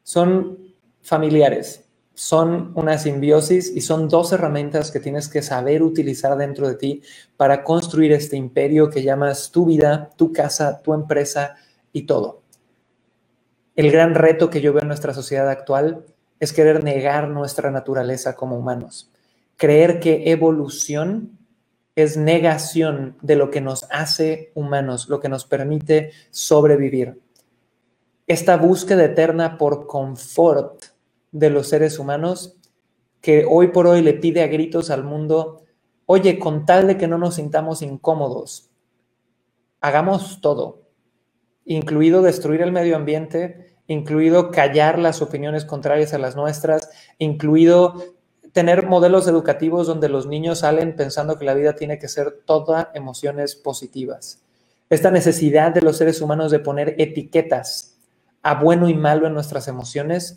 [0.04, 0.60] son
[1.02, 1.84] familiares
[2.16, 7.02] son una simbiosis y son dos herramientas que tienes que saber utilizar dentro de ti
[7.38, 11.56] para construir este imperio que llamas tu vida, tu casa, tu empresa
[11.92, 12.44] y todo.
[13.76, 16.06] El gran reto que yo veo en nuestra sociedad actual
[16.40, 19.12] es querer negar nuestra naturaleza como humanos,
[19.58, 21.40] creer que evolución
[21.96, 27.22] es negación de lo que nos hace humanos, lo que nos permite sobrevivir.
[28.26, 30.84] Esta búsqueda eterna por confort
[31.32, 32.58] de los seres humanos
[33.22, 35.64] que hoy por hoy le pide a gritos al mundo,
[36.06, 38.70] oye, con tal de que no nos sintamos incómodos,
[39.80, 40.82] hagamos todo,
[41.64, 48.13] incluido destruir el medio ambiente, incluido callar las opiniones contrarias a las nuestras, incluido
[48.54, 52.92] tener modelos educativos donde los niños salen pensando que la vida tiene que ser toda
[52.94, 54.42] emociones positivas.
[54.90, 57.98] Esta necesidad de los seres humanos de poner etiquetas
[58.44, 60.36] a bueno y malo en nuestras emociones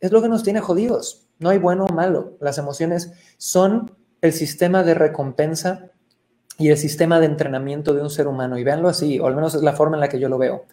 [0.00, 1.26] es lo que nos tiene jodidos.
[1.38, 2.32] No hay bueno o malo.
[2.40, 5.90] Las emociones son el sistema de recompensa
[6.56, 8.58] y el sistema de entrenamiento de un ser humano.
[8.58, 10.64] Y véanlo así, o al menos es la forma en la que yo lo veo.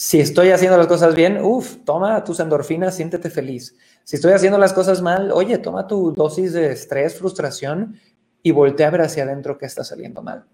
[0.00, 3.76] Si estoy haciendo las cosas bien, uff, toma tus endorfinas, siéntete feliz.
[4.04, 7.96] Si estoy haciendo las cosas mal, oye, toma tu dosis de estrés, frustración
[8.40, 10.44] y voltea a ver hacia adentro qué está saliendo mal.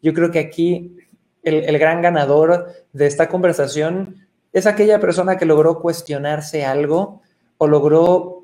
[0.00, 0.96] Yo creo que aquí
[1.42, 7.20] el, el gran ganador de esta conversación es aquella persona que logró cuestionarse algo
[7.58, 8.37] o logró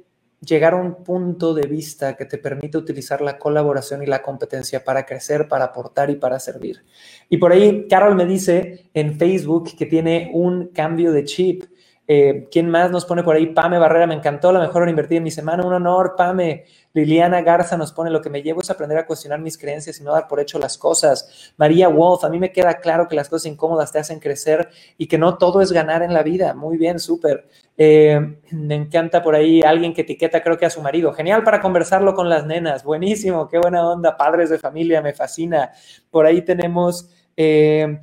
[0.44, 4.84] llegar a un punto de vista que te permite utilizar la colaboración y la competencia
[4.84, 6.84] para crecer, para aportar y para servir.
[7.28, 11.64] Y por ahí, Carol me dice en Facebook que tiene un cambio de chip.
[12.06, 13.46] Eh, ¿Quién más nos pone por ahí?
[13.46, 16.64] Pame Barrera, me encantó, la mejor hora invertida en mi semana, un honor, Pame.
[16.92, 20.04] Liliana Garza nos pone, lo que me llevo es aprender a cuestionar mis creencias y
[20.04, 21.52] no dar por hecho las cosas.
[21.56, 25.08] María Wolf, a mí me queda claro que las cosas incómodas te hacen crecer y
[25.08, 26.54] que no todo es ganar en la vida.
[26.54, 27.48] Muy bien, súper.
[27.76, 31.12] Eh, me encanta por ahí alguien que etiqueta, creo que a su marido.
[31.12, 32.84] Genial para conversarlo con las nenas.
[32.84, 34.16] Buenísimo, qué buena onda.
[34.16, 35.72] Padres de familia, me fascina.
[36.10, 37.98] Por ahí tenemos, eh,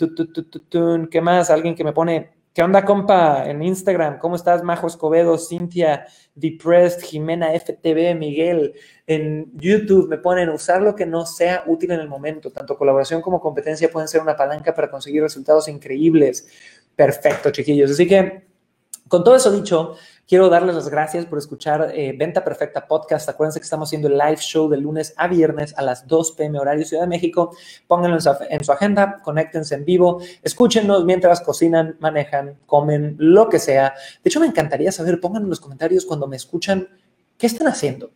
[1.09, 1.49] ¿qué más?
[1.49, 3.49] Alguien que me pone ¿Qué onda, compa?
[3.49, 4.61] En Instagram, ¿cómo estás?
[4.61, 6.05] Majo Escobedo, Cintia,
[6.35, 8.73] Depressed, Jimena FTV, Miguel.
[9.07, 12.51] En YouTube me ponen usar lo que no sea útil en el momento.
[12.51, 16.45] Tanto colaboración como competencia pueden ser una palanca para conseguir resultados increíbles.
[16.93, 17.91] Perfecto, chiquillos.
[17.91, 18.50] Así que,
[19.11, 19.97] con todo eso dicho,
[20.31, 23.27] Quiero darles las gracias por escuchar eh, Venta Perfecta Podcast.
[23.27, 26.57] Acuérdense que estamos haciendo el live show de lunes a viernes a las 2 pm
[26.57, 27.53] horario Ciudad de México.
[27.85, 33.49] Pónganlo en su, en su agenda, conéctense en vivo, escúchenos mientras cocinan, manejan, comen, lo
[33.49, 33.93] que sea.
[34.23, 36.87] De hecho, me encantaría saber, pongan en los comentarios cuando me escuchan,
[37.37, 38.11] ¿qué están haciendo?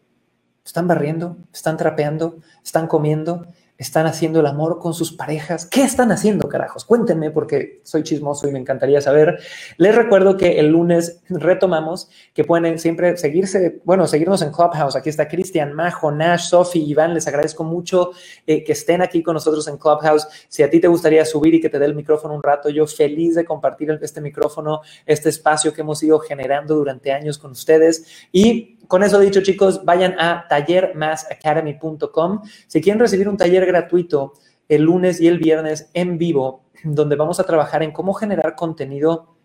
[0.66, 1.36] ¿Están barriendo?
[1.54, 2.38] ¿Están trapeando?
[2.64, 3.46] ¿Están comiendo?
[3.78, 5.66] Están haciendo el amor con sus parejas.
[5.66, 6.86] ¿Qué están haciendo, carajos?
[6.86, 9.40] Cuéntenme porque soy chismoso y me encantaría saber.
[9.78, 14.96] Les recuerdo que el lunes retomamos que pueden siempre seguirse, bueno, seguirnos en Clubhouse.
[14.96, 17.14] Aquí está Cristian, Majo, Nash, Sofi, Iván.
[17.14, 18.12] Les agradezco mucho
[18.48, 20.28] eh, que estén aquí con nosotros en Clubhouse.
[20.48, 22.88] Si a ti te gustaría subir y que te dé el micrófono un rato, yo
[22.88, 28.06] feliz de compartir este micrófono, este espacio que hemos ido generando durante años con ustedes.
[28.32, 32.42] Y con eso dicho, chicos, vayan a tallermasacademy.com.
[32.68, 34.34] Si quieren recibir un taller gratuito
[34.68, 39.36] el lunes y el viernes en vivo, donde vamos a trabajar en cómo generar contenido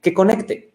[0.00, 0.74] que conecte,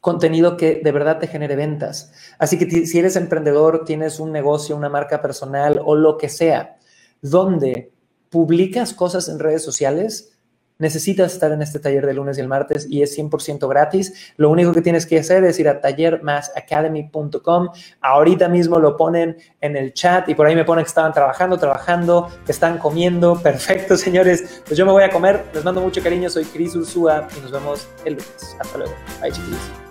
[0.00, 2.12] contenido que de verdad te genere ventas.
[2.38, 6.76] Así que si eres emprendedor, tienes un negocio, una marca personal o lo que sea,
[7.20, 7.92] donde
[8.30, 10.35] publicas cosas en redes sociales,
[10.78, 14.32] necesitas estar en este taller de lunes y el martes y es 100% gratis.
[14.36, 17.68] Lo único que tienes que hacer es ir a tallermasacademy.com.
[18.00, 21.58] Ahorita mismo lo ponen en el chat y por ahí me ponen que estaban trabajando,
[21.58, 23.40] trabajando, que están comiendo.
[23.42, 24.62] Perfecto, señores.
[24.66, 25.44] Pues yo me voy a comer.
[25.54, 26.28] Les mando mucho cariño.
[26.30, 28.56] Soy Cris Ursúa y nos vemos el lunes.
[28.60, 28.94] Hasta luego.
[29.20, 29.85] Bye, chiquillos.